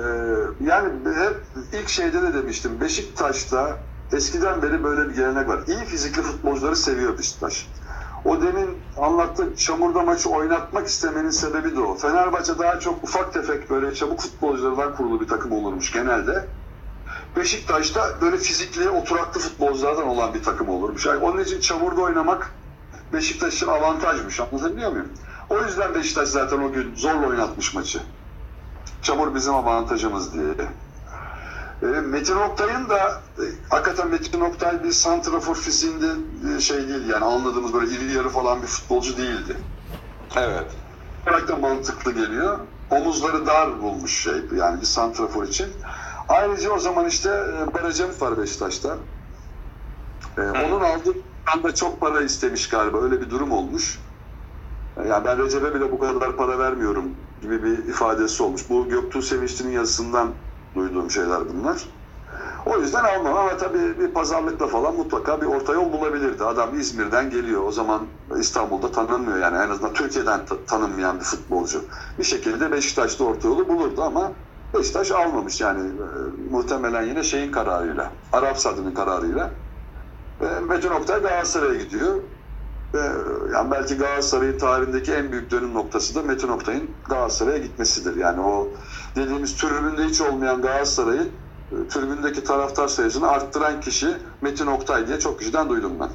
yani 0.66 0.90
hep 1.16 1.44
ilk 1.74 1.90
şeyde 1.90 2.22
de 2.22 2.34
demiştim. 2.34 2.82
Beşiktaş'ta 2.82 3.78
eskiden 4.14 4.62
beri 4.62 4.84
böyle 4.84 5.10
bir 5.10 5.16
gelenek 5.16 5.48
var. 5.48 5.60
İyi 5.68 5.86
fizikli 5.86 6.22
futbolcuları 6.22 6.76
seviyor 6.76 7.18
Beşiktaş. 7.18 7.68
O 8.26 8.42
demin 8.42 8.78
anlattık 8.98 9.58
çamurda 9.58 10.02
maçı 10.02 10.30
oynatmak 10.30 10.88
istemenin 10.88 11.30
sebebi 11.30 11.76
de 11.76 11.80
o. 11.80 11.96
Fenerbahçe 11.96 12.60
daha 12.60 12.80
çok 12.80 13.04
ufak 13.04 13.34
tefek 13.34 13.70
böyle 13.70 13.96
çabuk 13.96 14.20
futbolculardan 14.20 14.96
kurulu 14.96 15.22
bir 15.22 15.28
takım 15.28 15.52
olurmuş 15.52 15.92
genelde. 15.92 16.46
Beşiktaş'ta 17.36 18.22
böyle 18.22 18.38
fizikli, 18.38 18.90
oturaklı 18.90 19.42
futbolculardan 19.42 20.08
olan 20.08 20.34
bir 20.34 20.44
takım 20.44 20.70
olurmuş. 20.70 21.06
Yani 21.06 21.24
onun 21.24 21.44
için 21.44 21.60
çamurda 21.60 22.02
oynamak 22.02 22.52
Beşiktaş 23.14 23.54
için 23.54 23.68
avantajmış. 23.68 24.40
Anlatabiliyor 24.40 24.92
muyum? 24.92 25.10
O 25.50 25.62
yüzden 25.62 25.96
Beşiktaş 25.96 26.28
zaten 26.28 26.58
o 26.58 26.72
gün 26.72 26.96
zorla 26.96 27.28
oynatmış 27.28 27.74
maçı. 27.74 28.02
Çamur 29.02 29.36
bizim 29.36 29.54
avantajımız 29.54 30.34
diye. 30.34 30.44
E, 31.82 31.86
Metin 31.86 32.36
Oktay'ın 32.36 32.90
da 32.90 33.22
e, 33.40 33.44
hakikaten 33.70 34.08
Metin 34.08 34.42
Oktay 34.42 34.84
bir 34.84 34.92
santrafor 34.92 35.56
fiziğinde 35.56 36.08
e, 36.56 36.60
şey 36.60 36.88
değil 36.88 37.10
yani 37.10 37.26
anladığımız 37.26 37.74
böyle 37.74 37.96
iri 37.96 38.14
yarı 38.14 38.30
falan 38.30 38.62
bir 38.62 38.68
futbolcu 38.68 39.18
değildi. 39.18 39.58
Evet. 40.36 40.66
olarak 41.28 41.48
da 41.48 41.56
mantıklı 41.56 42.12
geliyor. 42.12 42.60
Omuzları 42.90 43.46
dar 43.46 43.82
bulmuş 43.82 44.24
şey 44.24 44.34
yani 44.58 44.82
bir 44.82 44.86
santrafor 44.86 45.44
için. 45.44 45.68
Ayrıca 46.30 46.72
o 46.72 46.80
zaman 46.80 47.06
işte 47.06 47.30
e, 47.30 47.74
Baracem 47.74 48.10
var 48.20 48.38
Beşiktaş'ta. 48.38 48.98
E, 50.38 50.42
onun 50.42 50.82
aldığı 50.82 51.14
anda 51.54 51.76
çok 51.76 52.02
para 52.02 52.22
istemiş 52.22 52.70
galiba. 52.70 53.02
Öyle 53.02 53.22
bir 53.22 53.30
durum 53.30 53.52
olmuş. 53.52 54.00
E, 54.98 55.08
Yani 55.08 55.26
ben 55.26 55.38
Recep'e 55.40 55.74
bile 55.76 55.92
bu 55.92 56.00
kadar 56.00 56.38
para 56.38 56.60
vermiyorum 56.60 57.18
gibi 57.42 57.64
bir 57.64 57.78
ifadesi 57.78 58.44
olmuş. 58.44 58.70
Bu 58.70 58.90
Göktuğ 58.90 59.22
Sevinçli'nin 59.22 59.72
yazısından 59.72 60.36
duyduğum 60.76 61.12
şeyler 61.12 61.50
bunlar. 61.50 61.90
O 62.66 62.80
yüzden 62.80 63.04
almam 63.04 63.38
ama 63.38 63.58
tabii 63.58 64.00
bir 64.00 64.14
pazarlıkla 64.14 64.68
falan 64.68 64.96
mutlaka 64.96 65.42
bir 65.42 65.46
orta 65.46 65.74
yol 65.74 65.94
bulabilirdi. 65.94 66.44
Adam 66.44 66.80
İzmir'den 66.80 67.30
geliyor. 67.30 67.64
O 67.64 67.72
zaman 67.72 68.08
İstanbul'da 68.40 68.92
tanınmıyor 68.92 69.38
yani 69.38 69.58
en 69.58 69.70
azından 69.70 69.94
Türkiye'den 69.94 70.46
ta- 70.46 70.66
tanınmayan 70.66 71.20
bir 71.20 71.24
futbolcu. 71.26 71.86
Bir 72.20 72.24
şekilde 72.24 72.72
Beşiktaş'ta 72.72 73.24
orta 73.24 73.48
yolu 73.48 73.68
bulurdu 73.70 74.02
ama 74.04 74.34
Beşiktaş 74.74 75.12
almamış 75.12 75.62
yani 75.62 75.88
e, 75.90 76.06
muhtemelen 76.52 77.04
yine 77.04 77.24
şeyin 77.24 77.52
kararıyla, 77.52 78.12
Arap 78.32 78.58
Sadı'nın 78.60 78.94
kararıyla. 78.94 79.52
Ve 80.42 80.60
Metin 80.60 80.90
Oktay 80.90 81.22
Galatasaray'a 81.22 81.84
gidiyor. 81.84 82.24
Ve 82.94 83.00
yani 83.54 83.72
belki 83.72 83.98
Galatasaray'ın 83.98 84.58
tarihindeki 84.58 85.14
en 85.14 85.32
büyük 85.32 85.52
dönüm 85.52 85.74
noktası 85.74 86.16
da 86.16 86.22
Metin 86.24 86.48
Oktay'ın 86.48 86.98
Galatasaray'a 87.10 87.58
gitmesidir. 87.58 88.16
Yani 88.16 88.42
o 88.42 88.74
dediğimiz 89.16 89.58
tribünde 89.58 90.04
hiç 90.04 90.22
olmayan 90.22 90.62
Galatasaray'ı 90.62 91.32
e, 91.72 91.88
tribündeki 91.88 92.44
taraftar 92.44 92.88
sayısını 92.88 93.28
arttıran 93.28 93.80
kişi 93.82 94.08
Metin 94.42 94.68
Oktay 94.68 95.08
diye 95.08 95.20
çok 95.20 95.40
kişiden 95.40 95.70
duydum 95.70 96.00
ben. 96.00 96.12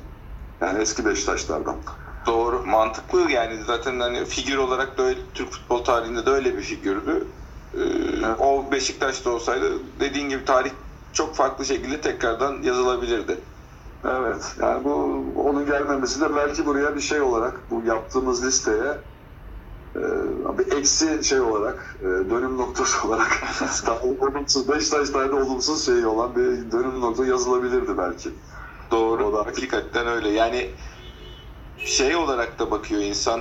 Yani 0.62 0.78
eski 0.78 1.04
Beşiktaşlardan. 1.04 1.83
Doğru, 2.26 2.66
mantıklı 2.66 3.30
yani 3.30 3.62
zaten 3.64 4.00
hani 4.00 4.24
figür 4.24 4.56
olarak 4.56 4.98
da 4.98 5.02
öyle, 5.02 5.33
Türk 5.35 5.50
futbol 5.52 5.85
tarihinde 5.85 6.26
de 6.26 6.30
öyle 6.30 6.56
bir 6.56 6.62
figürdü. 6.62 7.28
Ee, 7.74 8.26
O 8.38 8.72
Beşiktaş'ta 8.72 9.30
olsaydı 9.30 10.00
dediğin 10.00 10.28
gibi 10.28 10.44
tarih 10.44 10.70
çok 11.12 11.37
farklı 11.37 11.64
şekilde 11.64 12.00
tekrardan 12.00 12.62
yazılabilirdi. 12.62 13.49
Evet. 14.04 14.56
Yani 14.60 14.84
bu 14.84 14.92
onun 15.34 15.66
gelmemesi 15.66 16.20
de 16.20 16.34
belki 16.36 16.66
buraya 16.66 16.94
bir 16.96 17.00
şey 17.00 17.20
olarak 17.20 17.70
bu 17.70 17.82
yaptığımız 17.84 18.44
listeye 18.46 19.04
e, 19.96 20.00
bir 20.58 20.72
eksi 20.78 21.24
şey 21.24 21.40
olarak 21.40 21.96
e, 22.00 22.04
dönüm 22.04 22.58
noktası 22.58 23.08
olarak 23.08 23.42
olumsuz 24.02 24.68
Beşiktaş'ta 24.68 25.18
olumsuz 25.36 25.86
şey 25.86 26.06
olan 26.06 26.36
bir 26.36 26.70
dönüm 26.72 27.00
noktası 27.00 27.28
yazılabilirdi 27.30 27.98
belki. 27.98 28.30
Doğru, 28.90 29.26
O 29.26 29.32
da- 29.32 29.46
hakikaten 29.46 30.06
öyle. 30.06 30.28
Yani 30.30 30.76
şey 31.76 32.16
olarak 32.16 32.58
da 32.58 32.70
bakıyor 32.70 33.00
insan. 33.00 33.40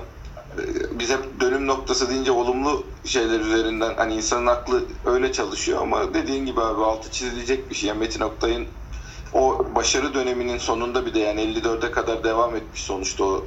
e, 0.59 0.99
Biz 0.99 1.09
hep 1.09 1.39
dönüm 1.41 1.67
noktası 1.67 2.09
deyince 2.09 2.31
olumlu 2.31 2.87
şeyler 3.05 3.39
üzerinden 3.39 3.93
hani 3.97 4.13
insanın 4.15 4.45
aklı 4.47 4.87
öyle 5.05 5.31
çalışıyor 5.31 5.81
ama 5.81 6.13
dediğin 6.13 6.45
gibi 6.45 6.61
abi 6.61 6.83
altı 6.83 7.11
çizilecek 7.11 7.69
bir 7.69 7.75
şey. 7.75 7.89
Yani 7.89 7.99
Metin 7.99 8.21
Oktay'ın 8.21 8.78
o 9.33 9.71
başarı 9.75 10.13
döneminin 10.13 10.57
sonunda 10.57 11.05
bir 11.05 11.13
de 11.13 11.19
yani 11.19 11.41
54'e 11.41 11.91
kadar 11.91 12.23
devam 12.23 12.55
etmiş 12.55 12.81
sonuçta 12.81 13.23
o 13.23 13.45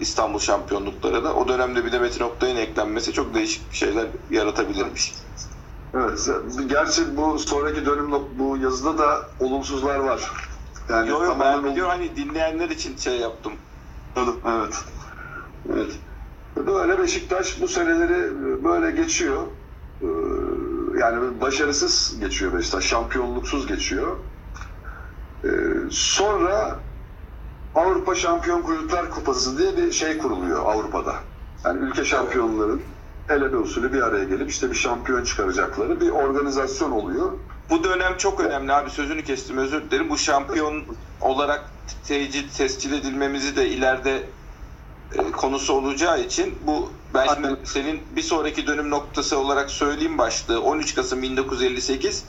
İstanbul 0.00 0.38
şampiyonlukları 0.38 1.24
da. 1.24 1.34
O 1.34 1.48
dönemde 1.48 1.84
bir 1.84 1.92
de 1.92 1.98
Metin 1.98 2.24
Oktay'ın 2.24 2.56
eklenmesi 2.56 3.12
çok 3.12 3.34
değişik 3.34 3.70
bir 3.70 3.76
şeyler 3.76 4.06
yaratabilirmiş. 4.30 5.14
Evet. 5.94 6.28
Gerçi 6.66 7.16
bu 7.16 7.38
sonraki 7.38 7.86
dönüm 7.86 8.12
bu 8.38 8.56
yazıda 8.56 8.98
da 8.98 9.30
olumsuzlar 9.40 9.98
var. 9.98 10.30
Yani 10.90 11.08
Yo 11.10 11.22
yo 11.22 11.28
tamamen 11.28 11.64
ben 11.64 11.70
biliyorum 11.70 11.90
hani 11.90 12.16
dinleyenler 12.16 12.70
için 12.70 12.96
şey 12.96 13.18
yaptım. 13.18 13.52
Evet. 14.46 14.74
Evet. 15.72 15.92
Böyle 16.56 16.98
Beşiktaş 16.98 17.60
bu 17.60 17.68
seneleri 17.68 18.34
böyle 18.64 18.90
geçiyor. 19.02 19.42
Ee, 20.02 20.06
Yani 21.00 21.40
başarısız 21.40 22.20
geçiyor 22.20 22.52
Beşiktaş. 22.52 22.84
Şampiyonluksuz 22.84 23.66
geçiyor. 23.66 24.16
Ee, 25.44 25.48
Sonra 25.90 26.78
Avrupa 27.74 28.14
Şampiyon 28.14 28.62
Kulüpler 28.62 29.10
Kupası 29.10 29.58
diye 29.58 29.76
bir 29.76 29.92
şey 29.92 30.18
kuruluyor 30.18 30.66
Avrupa'da. 30.66 31.14
Yani 31.64 31.80
ülke 31.80 32.04
şampiyonların 32.04 32.82
eleme 33.28 33.56
usulü 33.56 33.92
bir 33.92 34.02
araya 34.02 34.24
gelip 34.24 34.50
işte 34.50 34.70
bir 34.70 34.76
şampiyon 34.76 35.24
çıkaracakları 35.24 36.00
bir 36.00 36.10
organizasyon 36.10 36.90
oluyor. 36.90 37.32
Bu 37.70 37.84
dönem 37.84 38.16
çok 38.16 38.40
önemli 38.40 38.72
abi 38.72 38.90
sözünü 38.90 39.24
kestim 39.24 39.58
özür 39.58 39.82
dilerim. 39.82 40.10
Bu 40.10 40.18
şampiyon 40.18 40.84
olarak 41.20 41.64
tecil 42.04 42.48
tescil 42.48 42.92
edilmemizi 42.92 43.56
de 43.56 43.68
ileride 43.68 44.22
e, 45.14 45.30
konusu 45.30 45.72
olacağı 45.72 46.20
için 46.20 46.58
bu 46.66 46.92
ben 47.14 47.26
şimdi 47.34 47.56
senin 47.64 48.00
bir 48.16 48.22
sonraki 48.22 48.66
dönüm 48.66 48.90
noktası 48.90 49.38
olarak 49.38 49.70
söyleyeyim 49.70 50.18
başlığı 50.18 50.62
13 50.62 50.94
Kasım 50.94 51.22
1958 51.22 52.24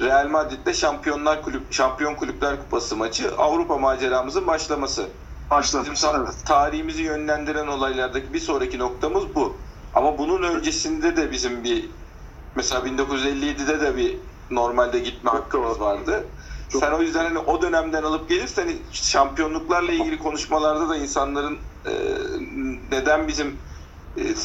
Real 0.00 0.28
Madrid'de 0.28 0.74
Şampiyonlar 0.74 1.42
Kulüp 1.42 1.72
Şampiyon 1.72 2.14
Kulüpler 2.14 2.60
Kupası 2.60 2.96
maçı 2.96 3.36
Avrupa 3.36 3.78
maceramızın 3.78 4.46
başlaması. 4.46 5.16
Başladı. 5.50 5.88
Bizim 5.92 6.10
Evet. 6.20 6.42
tarihimizi 6.44 7.02
yönlendiren 7.02 7.66
olaylardaki 7.66 8.32
bir 8.32 8.40
sonraki 8.40 8.78
noktamız 8.78 9.34
bu. 9.34 9.64
Ama 9.92 10.18
bunun 10.18 10.42
öncesinde 10.42 11.16
de 11.16 11.30
bizim 11.30 11.64
bir 11.64 11.90
mesela 12.56 12.84
1957'de 12.86 13.80
de 13.80 13.96
bir 13.96 14.20
normalde 14.50 14.98
gitme 14.98 15.30
hakkımız 15.30 15.80
vardı. 15.80 16.34
Çok- 16.68 16.82
Sen 16.82 16.92
o 16.92 17.02
yüzden 17.02 17.24
hani 17.24 17.38
o 17.38 17.62
dönemden 17.62 18.02
alıp 18.02 18.28
gelirsen 18.28 18.68
şampiyonluklarla 18.90 19.92
ilgili 19.92 20.18
konuşmalarda 20.18 20.88
da 20.88 20.96
insanların 20.96 21.58
e, 21.86 21.92
neden 22.90 23.28
bizim 23.28 23.60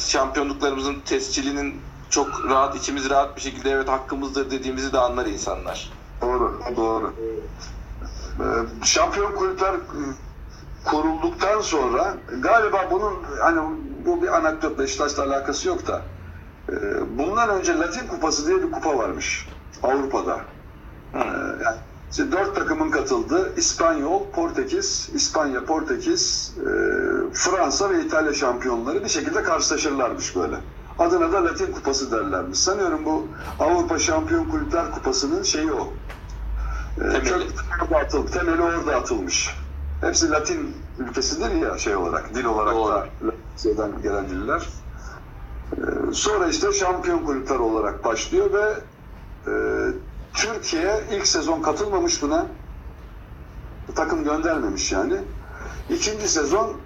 şampiyonluklarımızın 0.08 1.00
tescilinin 1.00 1.89
çok 2.10 2.44
rahat 2.50 2.76
içimiz 2.76 3.10
rahat 3.10 3.36
bir 3.36 3.40
şekilde 3.40 3.70
evet 3.70 3.88
hakkımızdır 3.88 4.50
dediğimizi 4.50 4.92
de 4.92 4.98
anlar 4.98 5.26
insanlar. 5.26 5.92
Doğru, 6.22 6.60
doğru. 6.76 7.14
Ee, 8.40 8.44
Şampiyon 8.84 9.32
kulüpler 9.32 9.74
e, 9.74 9.78
kurulduktan 10.84 11.60
sonra 11.60 12.16
galiba 12.40 12.88
bunun 12.90 13.14
hani 13.40 13.60
bu 14.06 14.22
bir 14.22 14.36
anekdot 14.36 14.78
Beşiktaş'la 14.78 15.22
alakası 15.24 15.68
yok 15.68 15.86
da 15.86 16.02
e, 16.68 16.74
bundan 17.18 17.48
önce 17.48 17.78
Latin 17.78 18.06
Kupası 18.06 18.46
diye 18.46 18.62
bir 18.62 18.72
kupa 18.72 18.98
varmış 18.98 19.48
Avrupa'da. 19.82 20.40
Ee, 21.14 21.18
yani 21.64 21.76
işte 22.10 22.32
dört 22.32 22.56
takımın 22.56 22.90
katıldığı 22.90 23.56
İspanyol, 23.56 24.30
Portekiz, 24.30 25.10
İspanya, 25.14 25.64
Portekiz, 25.64 26.54
e, 26.58 26.70
Fransa 27.32 27.90
ve 27.90 28.04
İtalya 28.04 28.34
şampiyonları 28.34 29.04
bir 29.04 29.08
şekilde 29.08 29.42
karşılaşırlarmış 29.42 30.36
böyle. 30.36 30.56
Adına 31.00 31.32
da 31.32 31.44
Latin 31.44 31.72
Kupası 31.72 32.12
derlermiş. 32.12 32.58
Sanıyorum 32.58 33.04
bu 33.04 33.28
Avrupa 33.58 33.98
Şampiyon 33.98 34.44
Kulüpler 34.44 34.90
Kupası'nın 34.90 35.42
şeyi 35.42 35.72
o. 35.72 35.92
Ee, 36.98 37.00
Temeli. 37.00 37.24
kök 37.24 37.82
orada 37.82 37.96
atılmış, 37.98 38.30
temeli 38.32 38.62
orada 38.62 38.96
atılmış. 38.96 39.56
Hepsi 40.00 40.30
Latin 40.30 40.76
ülkesidir 40.98 41.50
ya 41.50 41.78
şey 41.78 41.96
olarak, 41.96 42.34
dil 42.34 42.44
olarak 42.44 42.74
Doğru. 42.74 42.92
da 42.92 43.06
Latince'den 43.24 44.02
gelen 44.02 44.28
diller. 44.28 44.68
Ee, 45.76 46.12
sonra 46.12 46.46
işte 46.46 46.72
şampiyon 46.72 47.24
kulüpler 47.24 47.56
olarak 47.58 48.04
başlıyor 48.04 48.52
ve 48.52 48.74
e, 49.46 49.52
Türkiye 50.34 51.00
ilk 51.10 51.26
sezon 51.26 51.62
katılmamış 51.62 52.22
buna. 52.22 52.46
Takım 53.94 54.24
göndermemiş 54.24 54.92
yani. 54.92 55.16
İkinci 55.90 56.28
sezon 56.28 56.76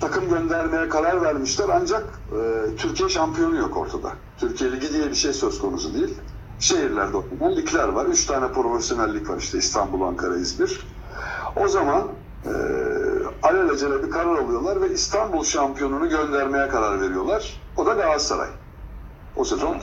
takım 0.00 0.28
göndermeye 0.28 0.88
karar 0.88 1.22
vermişler 1.22 1.66
ancak 1.72 2.04
e, 2.32 2.76
Türkiye 2.76 3.08
şampiyonu 3.08 3.56
yok 3.56 3.76
ortada. 3.76 4.12
Türkiye 4.38 4.72
Ligi 4.72 4.92
diye 4.92 5.10
bir 5.10 5.14
şey 5.14 5.32
söz 5.32 5.58
konusu 5.58 5.94
değil. 5.94 6.14
Şehirlerde 6.60 7.16
oynanan 7.16 7.56
ligler 7.56 7.88
var. 7.88 8.06
Üç 8.06 8.26
tane 8.26 8.52
profesyonel 8.52 9.14
lig 9.14 9.30
var 9.30 9.36
işte 9.38 9.58
İstanbul, 9.58 10.02
Ankara, 10.02 10.36
İzmir. 10.36 10.86
O 11.56 11.68
zaman 11.68 12.02
e, 12.44 12.52
alelacele 13.42 14.02
bir 14.02 14.10
karar 14.10 14.38
alıyorlar 14.38 14.80
ve 14.80 14.92
İstanbul 14.92 15.44
şampiyonunu 15.44 16.08
göndermeye 16.08 16.68
karar 16.68 17.00
veriyorlar. 17.00 17.60
O 17.76 17.86
da 17.86 17.94
Galatasaray. 17.94 18.48
O 19.36 19.44
sezon 19.44 19.76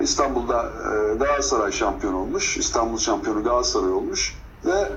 İstanbul'da 0.00 0.62
e, 0.64 1.14
Galatasaray 1.14 1.72
şampiyon 1.72 2.14
olmuş. 2.14 2.56
İstanbul 2.56 2.98
şampiyonu 2.98 3.44
Galatasaray 3.44 3.92
olmuş 3.92 4.36
ve 4.64 4.92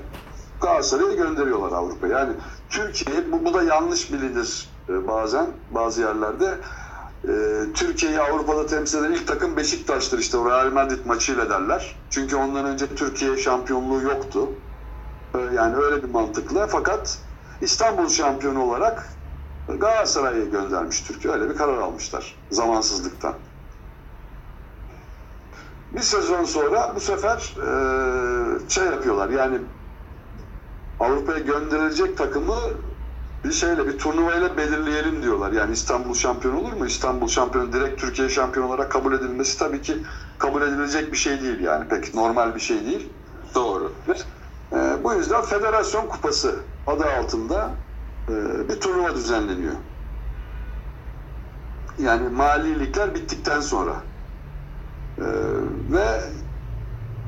Galatasaray'ı 0.60 1.16
gönderiyorlar 1.16 1.72
Avrupa'ya. 1.72 2.18
Yani 2.18 2.32
Türkiye, 2.74 3.32
bu, 3.32 3.44
bu 3.44 3.54
da 3.54 3.62
yanlış 3.62 4.12
bilinir 4.12 4.68
e, 4.88 5.06
bazen 5.08 5.46
bazı 5.70 6.00
yerlerde. 6.00 6.60
E, 7.28 7.32
Türkiye'yi 7.74 8.20
Avrupa'da 8.20 8.66
temsil 8.66 8.98
eden 8.98 9.12
ilk 9.12 9.26
takım 9.26 9.56
Beşiktaş'tır 9.56 10.18
işte 10.18 10.36
o 10.36 10.50
Real 10.50 10.72
Madrid 10.72 11.06
maçıyla 11.06 11.50
derler. 11.50 11.96
Çünkü 12.10 12.36
ondan 12.36 12.64
önce 12.64 12.94
Türkiye 12.94 13.36
şampiyonluğu 13.36 14.02
yoktu. 14.02 14.48
E, 15.34 15.38
yani 15.38 15.76
öyle 15.76 16.02
bir 16.02 16.08
mantıkla. 16.08 16.66
Fakat 16.66 17.18
İstanbul 17.60 18.08
şampiyonu 18.08 18.64
olarak 18.64 19.08
Galatasaray'ı 19.68 20.50
göndermiş 20.50 21.00
Türkiye. 21.00 21.34
Öyle 21.34 21.50
bir 21.50 21.56
karar 21.56 21.78
almışlar 21.78 22.38
zamansızlıktan. 22.50 23.34
Bir 25.92 26.00
sezon 26.00 26.44
sonra 26.44 26.92
bu 26.96 27.00
sefer 27.00 27.54
şey 28.68 28.84
yapıyorlar 28.84 29.28
yani 29.28 29.60
Avrupa'ya 31.00 31.38
gönderilecek 31.38 32.18
takımı 32.18 32.56
bir 33.44 33.52
şeyle 33.52 33.86
bir 33.86 33.98
turnuvayla 33.98 34.56
belirleyelim 34.56 35.22
diyorlar. 35.22 35.52
Yani 35.52 35.72
İstanbul 35.72 36.14
şampiyon 36.14 36.54
olur 36.54 36.72
mu? 36.72 36.86
İstanbul 36.86 37.28
şampiyonu 37.28 37.72
direkt 37.72 38.00
Türkiye 38.00 38.28
şampiyon 38.28 38.66
olarak 38.68 38.92
kabul 38.92 39.12
edilmesi 39.12 39.58
tabii 39.58 39.82
ki 39.82 39.96
kabul 40.38 40.62
edilecek 40.62 41.12
bir 41.12 41.16
şey 41.16 41.42
değil 41.42 41.60
yani 41.60 41.88
pek 41.88 42.14
normal 42.14 42.54
bir 42.54 42.60
şey 42.60 42.84
değil. 42.84 43.12
Doğru. 43.54 43.92
E, 44.72 45.04
bu 45.04 45.14
yüzden 45.14 45.42
Federasyon 45.42 46.06
Kupası 46.06 46.56
adı 46.86 47.04
altında 47.04 47.74
e, 48.30 48.34
bir 48.68 48.80
turnuva 48.80 49.14
düzenleniyor. 49.14 49.74
Yani 51.98 52.28
mali 52.28 52.80
ligler 52.80 53.14
bittikten 53.14 53.60
sonra. 53.60 53.96
E, 55.18 55.24
ve 55.92 56.20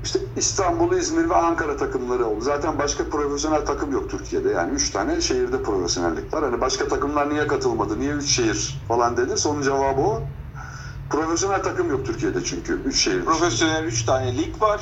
işte 0.05 0.19
İstanbul, 0.37 0.97
İzmir 0.97 1.31
ve 1.31 1.37
Ankara 1.37 1.77
takımları 1.77 2.27
oldu. 2.27 2.41
Zaten 2.41 2.79
başka 2.79 3.09
profesyonel 3.09 3.67
takım 3.67 3.93
yok 3.93 4.11
Türkiye'de. 4.11 4.49
Yani 4.49 4.73
üç 4.73 4.91
tane 4.91 5.21
şehirde 5.21 5.63
profesyonellik 5.63 6.35
var. 6.35 6.45
Hani 6.45 6.61
başka 6.61 6.89
takımlar 6.89 7.31
niye 7.31 7.47
katılmadı, 7.47 8.01
niye 8.01 8.13
üç 8.13 8.29
şehir 8.29 8.83
falan 8.89 9.17
denirse 9.17 9.49
onun 9.49 9.63
cevabı 9.63 10.01
o. 10.01 10.23
Profesyonel 11.11 11.63
takım 11.63 11.91
yok 11.91 12.07
Türkiye'de 12.07 12.45
çünkü 12.45 12.83
üç 12.85 13.05
şehir. 13.05 13.25
Profesyonel 13.25 13.85
3 13.85 14.05
tane 14.05 14.37
lig 14.37 14.63
var. 14.63 14.81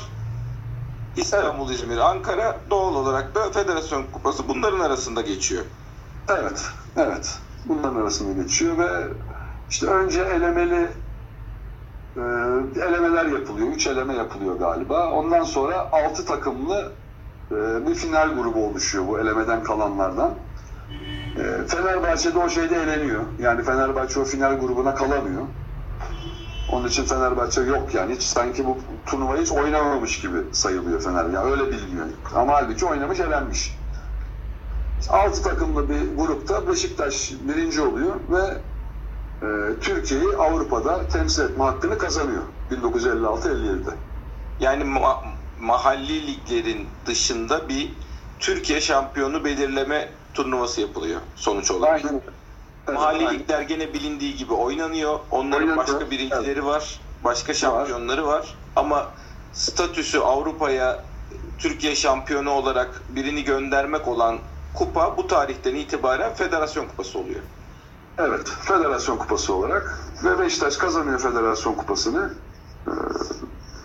İstanbul, 1.16 1.70
İzmir, 1.70 1.98
Ankara 1.98 2.60
doğal 2.70 2.94
olarak 2.94 3.34
da 3.34 3.50
Federasyon 3.50 4.04
Kupası 4.12 4.48
bunların 4.48 4.80
arasında 4.80 5.20
geçiyor. 5.20 5.64
Evet, 6.28 6.64
evet. 6.96 7.38
Bunların 7.64 7.96
arasında 7.96 8.42
geçiyor 8.42 8.78
ve 8.78 8.88
işte 9.70 9.86
önce 9.86 10.20
elemeli 10.20 10.88
e, 12.16 12.20
elemeler 12.80 13.24
yapılıyor. 13.24 13.68
Üç 13.68 13.86
eleme 13.86 14.14
yapılıyor 14.14 14.58
galiba. 14.58 15.10
Ondan 15.10 15.44
sonra 15.44 15.90
altı 15.92 16.26
takımlı 16.26 16.92
e, 17.50 17.86
bir 17.86 17.94
final 17.94 18.34
grubu 18.34 18.66
oluşuyor 18.66 19.08
bu 19.08 19.18
elemeden 19.18 19.62
kalanlardan. 19.62 20.30
E, 21.38 21.66
Fenerbahçe 21.66 22.34
de 22.34 22.38
o 22.38 22.48
şeyde 22.48 22.76
eleniyor. 22.76 23.22
Yani 23.38 23.62
Fenerbahçe 23.62 24.20
o 24.20 24.24
final 24.24 24.58
grubuna 24.58 24.94
kalamıyor. 24.94 25.42
Onun 26.72 26.88
için 26.88 27.04
Fenerbahçe 27.04 27.60
yok 27.60 27.94
yani. 27.94 28.14
Hiç 28.14 28.22
sanki 28.22 28.66
bu 28.66 28.78
turnuvayı 29.06 29.42
hiç 29.42 29.52
oynamamış 29.52 30.20
gibi 30.20 30.36
sayılıyor 30.52 31.00
Fener. 31.00 31.24
Yani 31.24 31.50
öyle 31.52 31.66
biliniyor. 31.66 32.06
Ama 32.34 32.52
halbuki 32.52 32.86
oynamış, 32.86 33.20
elenmiş. 33.20 33.76
6 35.08 35.42
takımlı 35.42 35.88
bir 35.88 36.16
grupta 36.16 36.68
Beşiktaş 36.68 37.32
birinci 37.48 37.80
oluyor 37.80 38.14
ve 38.30 38.58
e, 39.44 39.78
Türkiye'yi 39.80 40.36
Avrupa'da 40.36 41.08
temsil 41.08 41.42
etme 41.42 41.64
hakkını 41.64 41.98
kazanıyor 41.98 42.42
1956-57'de. 42.70 43.90
Yani 44.58 44.84
ma- 44.84 45.34
mahalli 45.56 46.26
liglerin 46.26 46.90
dışında 47.06 47.68
bir 47.68 47.98
Türkiye 48.38 48.80
şampiyonu 48.80 49.44
belirleme 49.44 50.12
turnuvası 50.34 50.80
yapılıyor 50.80 51.20
sonuç 51.34 51.70
olarak. 51.70 52.04
Aynen. 52.04 52.22
Evet, 52.88 52.98
Mahalli 52.98 53.26
aynen. 53.28 53.40
ligler 53.40 53.60
gene 53.62 53.94
bilindiği 53.94 54.36
gibi 54.36 54.52
oynanıyor. 54.52 55.20
Onların 55.30 55.68
Oynanıyor, 55.68 55.76
başka 55.76 56.10
birincileri 56.10 56.64
var, 56.64 57.00
başka 57.20 57.54
şampiyonları 57.54 58.26
var. 58.26 58.56
Ama 58.76 59.14
statüsü 59.52 60.18
Avrupa'ya 60.18 61.04
Türkiye 61.58 61.94
şampiyonu 61.94 62.50
olarak 62.50 63.02
birini 63.08 63.44
göndermek 63.44 64.08
olan 64.08 64.40
kupa 64.74 65.16
bu 65.18 65.26
tarihten 65.26 65.74
itibaren 65.74 66.34
Federasyon 66.34 66.88
Kupası 66.88 67.18
oluyor. 67.18 67.42
Evet, 68.18 68.48
Federasyon 68.60 69.16
Kupası 69.16 69.54
olarak 69.54 69.98
ve 70.24 70.38
Beşiktaş 70.38 70.76
kazanıyor 70.76 71.18
Federasyon 71.18 71.74
Kupası'nı. 71.74 72.34
Ee, 72.86 72.90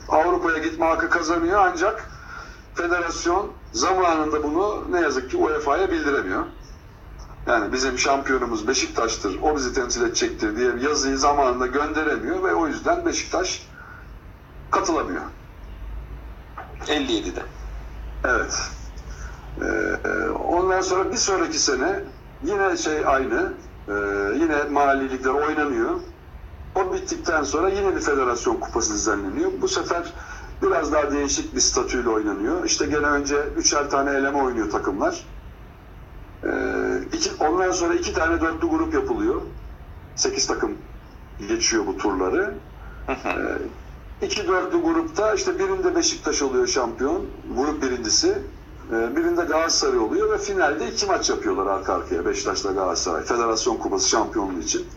Avrupa'ya 0.09 0.57
gitme 0.57 0.85
hakkı 0.85 1.09
kazanıyor 1.09 1.59
ancak 1.59 2.09
Federasyon 2.75 3.51
zamanında 3.71 4.43
bunu 4.43 4.91
ne 4.91 5.01
yazık 5.01 5.31
ki 5.31 5.37
UEFA'ya 5.37 5.91
bildiremiyor. 5.91 6.45
Yani 7.47 7.73
bizim 7.73 7.99
şampiyonumuz 7.99 8.67
Beşiktaş'tır, 8.67 9.39
o 9.41 9.55
bizi 9.55 9.73
temsil 9.73 10.01
edecektir 10.01 10.57
diye 10.57 10.75
bir 10.75 10.81
yazıyı 10.81 11.17
zamanında 11.17 11.67
gönderemiyor 11.67 12.43
ve 12.43 12.53
o 12.53 12.67
yüzden 12.67 13.05
Beşiktaş 13.05 13.67
katılamıyor. 14.71 15.21
57'de. 16.87 17.41
Evet. 18.23 18.71
Ee, 19.61 20.29
ondan 20.29 20.81
sonra 20.81 21.11
bir 21.11 21.17
sonraki 21.17 21.59
sene 21.59 22.03
yine 22.43 22.77
şey 22.77 23.05
aynı. 23.05 23.53
Ee, 23.89 23.93
yine 24.39 24.63
mali 24.63 25.09
ligler 25.09 25.29
oynanıyor. 25.29 25.99
O 26.75 26.93
bittikten 26.93 27.43
sonra 27.43 27.69
yine 27.69 27.95
bir 27.95 28.01
federasyon 28.01 28.55
kupası 28.55 28.93
düzenleniyor. 28.93 29.51
Bu 29.61 29.67
sefer 29.67 30.13
biraz 30.61 30.91
daha 30.91 31.11
değişik 31.11 31.55
bir 31.55 31.59
statüyle 31.59 32.09
oynanıyor. 32.09 32.65
İşte 32.65 32.85
gene 32.85 33.07
önce 33.07 33.35
üçer 33.57 33.89
tane 33.89 34.09
eleme 34.09 34.41
oynuyor 34.43 34.69
takımlar. 34.69 35.25
Ee, 36.43 36.49
iki, 37.13 37.29
ondan 37.39 37.71
sonra 37.71 37.93
iki 37.93 38.13
tane 38.13 38.41
dörtlü 38.41 38.67
grup 38.67 38.93
yapılıyor. 38.93 39.41
Sekiz 40.15 40.47
takım 40.47 40.77
geçiyor 41.47 41.87
bu 41.87 41.97
turları. 41.97 42.53
Ee, 43.09 43.15
iki 44.21 44.47
dörtlü 44.47 44.81
grupta 44.81 45.33
işte 45.33 45.59
birinde 45.59 45.95
Beşiktaş 45.95 46.41
oluyor 46.41 46.67
şampiyon, 46.67 47.25
grup 47.57 47.83
birincisi. 47.83 48.37
Ee, 48.91 49.15
birinde 49.15 49.43
Galatasaray 49.43 49.99
oluyor 49.99 50.31
ve 50.31 50.37
finalde 50.37 50.91
iki 50.91 51.05
maç 51.05 51.29
yapıyorlar 51.29 51.65
arka 51.65 51.93
arkaya 51.93 52.25
Beşiktaş'la 52.25 52.71
Galatasaray. 52.71 53.23
Federasyon 53.23 53.77
Kupası 53.77 54.09
şampiyonluğu 54.09 54.59
için. 54.59 54.87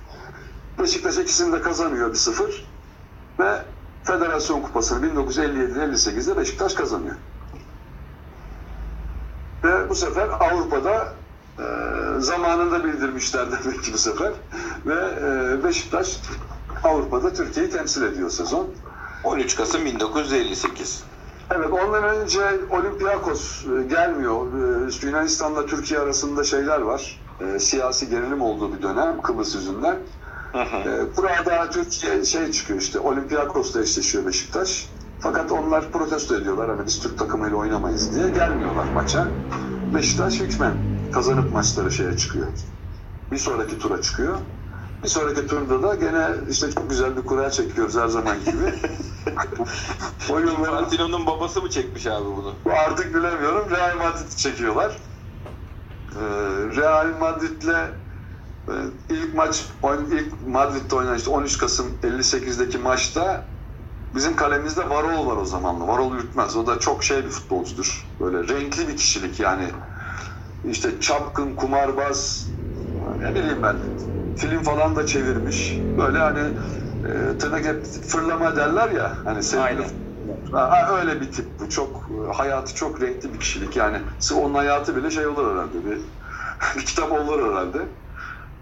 Beşiktaş 0.79 1.19
ikisini 1.19 1.53
de 1.53 1.63
kazanıyor 1.63 2.15
1-0 2.15 2.51
ve 3.39 3.63
Federasyon 4.05 4.61
Kupası'nı 4.61 5.07
1957-58'de 5.07 6.37
Beşiktaş 6.37 6.75
kazanıyor. 6.75 7.15
Ve 9.65 9.89
bu 9.91 9.95
sefer 9.95 10.29
Avrupa'da 10.41 11.13
e, 11.59 11.65
zamanında 12.19 12.85
bildirmişler 12.85 13.47
demek 13.53 13.85
ki 13.85 13.93
bu 13.93 13.99
sefer. 13.99 14.33
Ve 14.87 14.95
e, 14.95 15.65
Beşiktaş 15.65 16.21
Avrupa'da 16.85 17.33
Türkiye'yi 17.33 17.73
temsil 17.73 18.03
ediyor 18.03 18.31
sezon. 18.31 18.71
13 19.25 19.57
Kasım 19.57 19.85
1958. 19.85 21.05
Evet 21.57 21.73
ondan 21.73 22.05
önce 22.05 22.41
Olympiakos 22.71 23.65
e, 23.67 23.83
gelmiyor. 23.83 24.47
E, 25.03 25.07
Yunanistan'la 25.07 25.67
Türkiye 25.67 26.01
arasında 26.01 26.45
şeyler 26.45 26.81
var. 26.81 27.21
E, 27.41 27.59
siyasi 27.59 28.09
gerilim 28.09 28.43
olduğu 28.43 28.77
bir 28.77 28.83
dönem 28.83 29.23
Kıbrıs 29.23 29.55
yüzünden. 29.55 29.97
Burada 31.17 31.71
Türkiye 31.71 32.25
şey 32.25 32.51
çıkıyor 32.53 32.81
işte 32.81 32.99
Olympiakos'la 33.01 33.83
eşleşiyor 33.83 34.27
Beşiktaş. 34.27 34.89
Fakat 35.21 35.53
onlar 35.53 35.91
protesto 35.93 36.35
ediyorlar 36.37 36.71
hani 36.71 36.87
biz 36.87 37.01
Türk 37.01 37.19
takımıyla 37.19 37.57
oynamayız 37.57 38.15
diye 38.17 38.31
gelmiyorlar 38.31 38.87
maça. 38.95 39.27
Beşiktaş 39.95 40.41
hükmen 40.41 40.73
kazanıp 41.13 41.53
maçları 41.53 41.91
şeye 41.93 42.17
çıkıyor. 42.17 42.47
Bir 43.33 43.39
sonraki 43.39 43.79
tura 43.79 44.03
çıkıyor. 44.03 44.39
Bir 45.05 45.09
sonraki 45.09 45.47
turda 45.47 45.83
da 45.83 45.95
gene 45.95 46.29
işte 46.49 46.71
çok 46.71 46.91
güzel 46.91 47.17
bir 47.17 47.23
kura 47.23 47.51
çekiyoruz 47.51 47.97
her 47.97 48.09
zaman 48.09 48.45
gibi. 48.45 48.75
o 50.31 50.41
Infantino'nun 50.41 51.27
babası 51.27 51.63
mı 51.63 51.71
çekmiş 51.71 52.07
abi 52.07 52.25
bunu? 52.25 52.55
bu 52.65 52.73
artık 52.73 53.15
bilemiyorum. 53.15 53.71
Real 53.71 53.97
Madrid 53.97 54.29
çekiyorlar. 54.37 54.99
Ee, 56.17 56.21
Real 56.77 57.19
Madrid'le 57.19 57.91
e, 58.69 58.73
ilk 59.09 59.35
maç 59.35 59.65
ilk 60.11 60.43
Madrid'de 60.47 60.95
oynanan 60.97 61.17
işte 61.17 61.31
13 61.31 61.59
Kasım 61.59 61.99
58'deki 62.03 62.79
maçta 62.79 63.49
bizim 64.15 64.37
kalemizde 64.37 64.91
Varol 64.91 65.27
var 65.27 65.37
o 65.37 65.45
zamanla. 65.45 65.89
Varol 65.89 66.15
Ürkmez. 66.15 66.57
O 66.57 66.67
da 66.67 66.79
çok 66.79 67.05
şey 67.05 67.25
bir 67.25 67.31
futbolcudur. 67.31 68.07
Böyle 68.21 68.55
renkli 68.55 68.89
bir 68.89 68.97
kişilik 68.97 69.41
yani. 69.41 69.71
İşte 70.65 71.01
çapkın, 71.01 71.55
kumarbaz, 71.55 72.49
ne 73.21 73.35
bileyim 73.35 73.63
ben. 73.63 73.77
Film 74.35 74.63
falan 74.63 74.97
da 74.97 75.07
çevirmiş. 75.07 75.81
Böyle 75.99 76.19
hani 76.19 76.41
e, 77.05 77.39
tırnak 77.39 77.65
hep 77.65 77.85
fırlama 77.85 78.57
derler 78.57 78.91
ya. 78.91 79.17
Hani 79.25 79.43
sevgili 79.43 79.65
Aynen. 79.65 79.85
Ha, 80.53 80.89
öyle 81.01 81.21
bir 81.21 81.33
tip 81.33 81.61
bu. 81.61 81.69
Çok 81.69 82.11
hayatı 82.35 82.75
çok 82.75 83.01
renkli 83.03 83.35
bir 83.35 83.41
kişilik. 83.41 83.77
Yani 83.77 83.99
onun 84.35 84.55
hayatı 84.55 84.97
bile 84.97 85.11
şey 85.11 85.27
olur 85.27 85.53
herhalde. 85.53 85.85
Bir, 85.85 85.99
bir 86.77 86.87
kitap 86.87 87.13
olur 87.13 87.49
herhalde. 87.49 87.79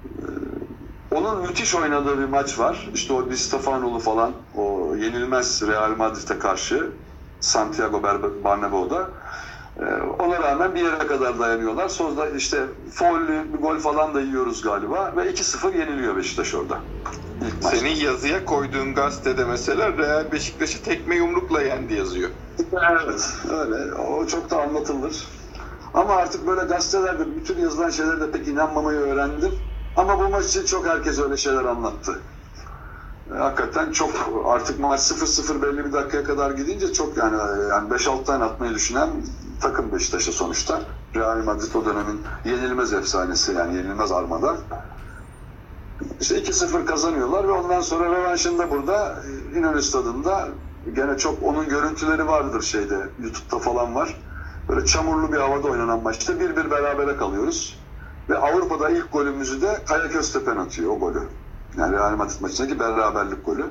Ee, 0.05 0.23
onun 1.11 1.43
müthiş 1.43 1.75
oynadığı 1.75 2.19
bir 2.19 2.25
maç 2.25 2.59
var. 2.59 2.91
İşte 2.95 3.13
o 3.13 3.31
Di 3.31 3.37
Stefano'lu 3.37 3.99
falan 3.99 4.33
o 4.55 4.95
yenilmez 4.97 5.63
Real 5.69 5.97
Madrid'e 5.97 6.39
karşı 6.39 6.93
Santiago 7.41 7.97
Ber- 7.97 8.43
Bernabéu'da. 8.45 9.11
Ee, 9.81 9.85
ona 10.19 10.43
rağmen 10.43 10.75
bir 10.75 10.81
yere 10.81 11.07
kadar 11.07 11.39
dayanıyorlar. 11.39 11.89
Sonra 11.89 12.29
işte 12.29 12.67
foul'lü 12.93 13.53
bir 13.55 13.59
gol 13.59 13.79
falan 13.79 14.15
da 14.15 14.21
yiyoruz 14.21 14.63
galiba 14.63 15.13
ve 15.17 15.31
2-0 15.31 15.79
yeniliyor 15.79 16.17
Beşiktaş 16.17 16.55
orada. 16.55 16.81
İlk. 17.43 17.65
Senin 17.65 17.95
yazıya 17.97 18.45
koyduğun 18.45 18.95
gazetede 18.95 19.45
mesela 19.45 19.93
Real 19.99 20.33
Beşiktaş'ı 20.33 20.83
tekme 20.83 21.17
yumrukla 21.17 21.63
yendi 21.63 21.95
yazıyor. 21.95 22.31
Evet, 22.91 23.35
öyle. 23.51 23.95
O 23.95 24.27
çok 24.27 24.51
da 24.51 24.63
anlatılır. 24.63 25.29
Ama 25.95 26.15
artık 26.15 26.47
böyle 26.47 26.61
gazetelerde 26.61 27.37
bütün 27.37 27.59
yazılan 27.61 27.91
şeylere 27.91 28.21
de 28.21 28.31
pek 28.31 28.49
inanmamayı 28.49 28.99
öğrendim. 28.99 29.53
Ama 29.97 30.19
bu 30.19 30.29
maç 30.29 30.45
için 30.47 30.65
çok 30.65 30.87
herkes 30.87 31.19
öyle 31.19 31.37
şeyler 31.37 31.65
anlattı. 31.65 32.21
E, 33.35 33.39
Hakikaten 33.39 33.93
çok 33.93 34.11
artık 34.47 34.81
maç 34.81 35.01
0-0 35.01 35.63
belli 35.63 35.85
bir 35.85 35.93
dakikaya 35.93 36.25
kadar 36.25 36.51
gidince 36.51 36.93
çok 36.93 37.17
yani 37.17 37.37
yani 37.71 37.91
5-6 37.91 38.25
tane 38.25 38.45
atmayı 38.45 38.75
düşünen 38.75 39.11
takım 39.61 39.93
Beşiktaş'a 39.93 40.33
sonuçta. 40.33 40.83
Real 41.15 41.45
Madrid 41.45 41.75
o 41.75 41.85
dönemin 41.85 42.21
yenilmez 42.45 42.93
efsanesi 42.93 43.53
yani 43.53 43.77
yenilmez 43.77 44.13
armada. 44.13 44.57
İşte 46.21 46.43
2-0 46.43 46.85
kazanıyorlar 46.85 47.49
ve 47.49 47.53
ondan 47.53 47.81
sonra 47.81 48.05
rövanşında 48.05 48.71
burada 48.71 49.23
e, 49.55 49.59
İnönü 49.59 49.83
Stadı'nda 49.83 50.49
gene 50.95 51.19
çok 51.19 51.43
onun 51.43 51.69
görüntüleri 51.69 52.27
vardır 52.27 52.63
şeyde 52.63 53.09
YouTube'da 53.23 53.59
falan 53.59 53.95
var. 53.95 54.21
Böyle 54.69 54.87
çamurlu 54.87 55.33
bir 55.33 55.39
havada 55.39 55.69
oynanan 55.69 56.03
maçta 56.03 56.33
1-1 56.33 56.71
berabere 56.71 57.17
kalıyoruz. 57.17 57.79
Ve 58.29 58.39
Avrupa'da 58.39 58.91
ilk 58.91 59.13
golümüzü 59.13 59.63
de 59.63 59.79
Kaya 59.87 60.09
Köztepen 60.09 60.57
atıyor 60.57 60.91
o 60.91 60.99
golü. 60.99 61.23
Yani 61.79 61.97
Real 61.97 62.17
Madrid 62.17 62.41
maçındaki 62.41 62.81
beraberlik 62.81 63.47
golü. 63.47 63.65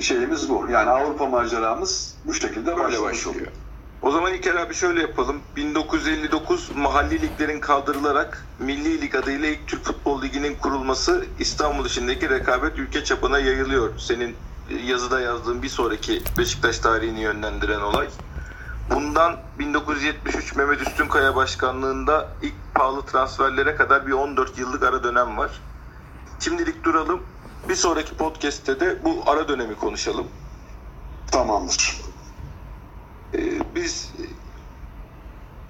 Şeyimiz 0.00 0.48
bu. 0.48 0.66
Yani 0.70 0.90
Avrupa 0.90 1.26
maceramız 1.26 2.14
bu 2.24 2.34
şekilde 2.34 2.76
Böyle 2.76 3.02
başlıyor. 3.02 3.46
O 4.02 4.10
zaman 4.10 4.34
İlker 4.34 4.54
abi 4.54 4.74
şöyle 4.74 5.00
yapalım. 5.00 5.40
1959 5.56 6.70
mahalli 6.76 7.22
liglerin 7.22 7.60
kaldırılarak 7.60 8.46
Milli 8.58 9.00
Lig 9.00 9.14
adıyla 9.14 9.48
ilk 9.48 9.68
Türk 9.68 9.84
Futbol 9.84 10.22
Ligi'nin 10.22 10.54
kurulması 10.54 11.26
İstanbul 11.38 11.86
içindeki 11.86 12.30
rekabet 12.30 12.78
ülke 12.78 13.04
çapına 13.04 13.38
yayılıyor. 13.38 13.98
Senin 13.98 14.36
yazıda 14.84 15.20
yazdığın 15.20 15.62
bir 15.62 15.68
sonraki 15.68 16.22
Beşiktaş 16.38 16.78
tarihini 16.78 17.20
yönlendiren 17.20 17.80
olay. 17.80 18.08
Bundan 18.94 19.36
1973 19.58 20.56
Mehmet 20.56 20.82
Üstünkaya 20.82 21.36
başkanlığında 21.36 22.28
ilk 22.42 22.54
pahalı 22.74 23.02
transferlere 23.02 23.76
kadar 23.76 24.06
bir 24.06 24.12
14 24.12 24.58
yıllık 24.58 24.82
ara 24.82 25.04
dönem 25.04 25.36
var. 25.36 25.50
Şimdilik 26.40 26.84
duralım. 26.84 27.22
Bir 27.68 27.74
sonraki 27.74 28.14
podcast'te 28.14 28.80
de 28.80 29.04
bu 29.04 29.22
ara 29.26 29.48
dönemi 29.48 29.74
konuşalım. 29.74 30.28
Tamamdır. 31.26 32.00
Ee, 33.34 33.74
biz 33.74 34.12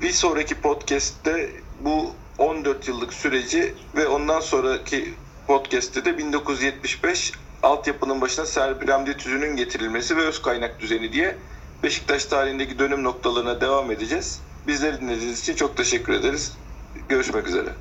bir 0.00 0.11
sonraki 0.11 0.61
podcast'te 0.61 1.62
bu 1.81 2.16
14 2.38 2.88
yıllık 2.88 3.12
süreci 3.12 3.74
ve 3.96 4.09
ondan 4.09 4.40
sonraki 4.40 5.14
podcast'te 5.46 6.05
de 6.05 6.18
1975 6.18 7.33
altyapının 7.62 8.20
başına 8.20 8.46
Serbi 8.46 8.88
Ramdi 8.88 9.16
Tüzü'nün 9.16 9.57
getirilmesi 9.57 10.16
ve 10.16 10.22
öz 10.22 10.42
kaynak 10.42 10.81
düzeni 10.81 11.12
diye 11.12 11.38
Beşiktaş 11.83 12.24
tarihindeki 12.24 12.78
dönüm 12.78 13.05
noktalarına 13.05 13.61
devam 13.61 13.90
edeceğiz. 13.90 14.42
Bizleri 14.66 15.00
dinlediğiniz 15.00 15.40
için 15.40 15.55
çok 15.55 15.76
teşekkür 15.76 16.12
ederiz. 16.12 16.59
Görüşmek 17.09 17.48
üzere. 17.48 17.74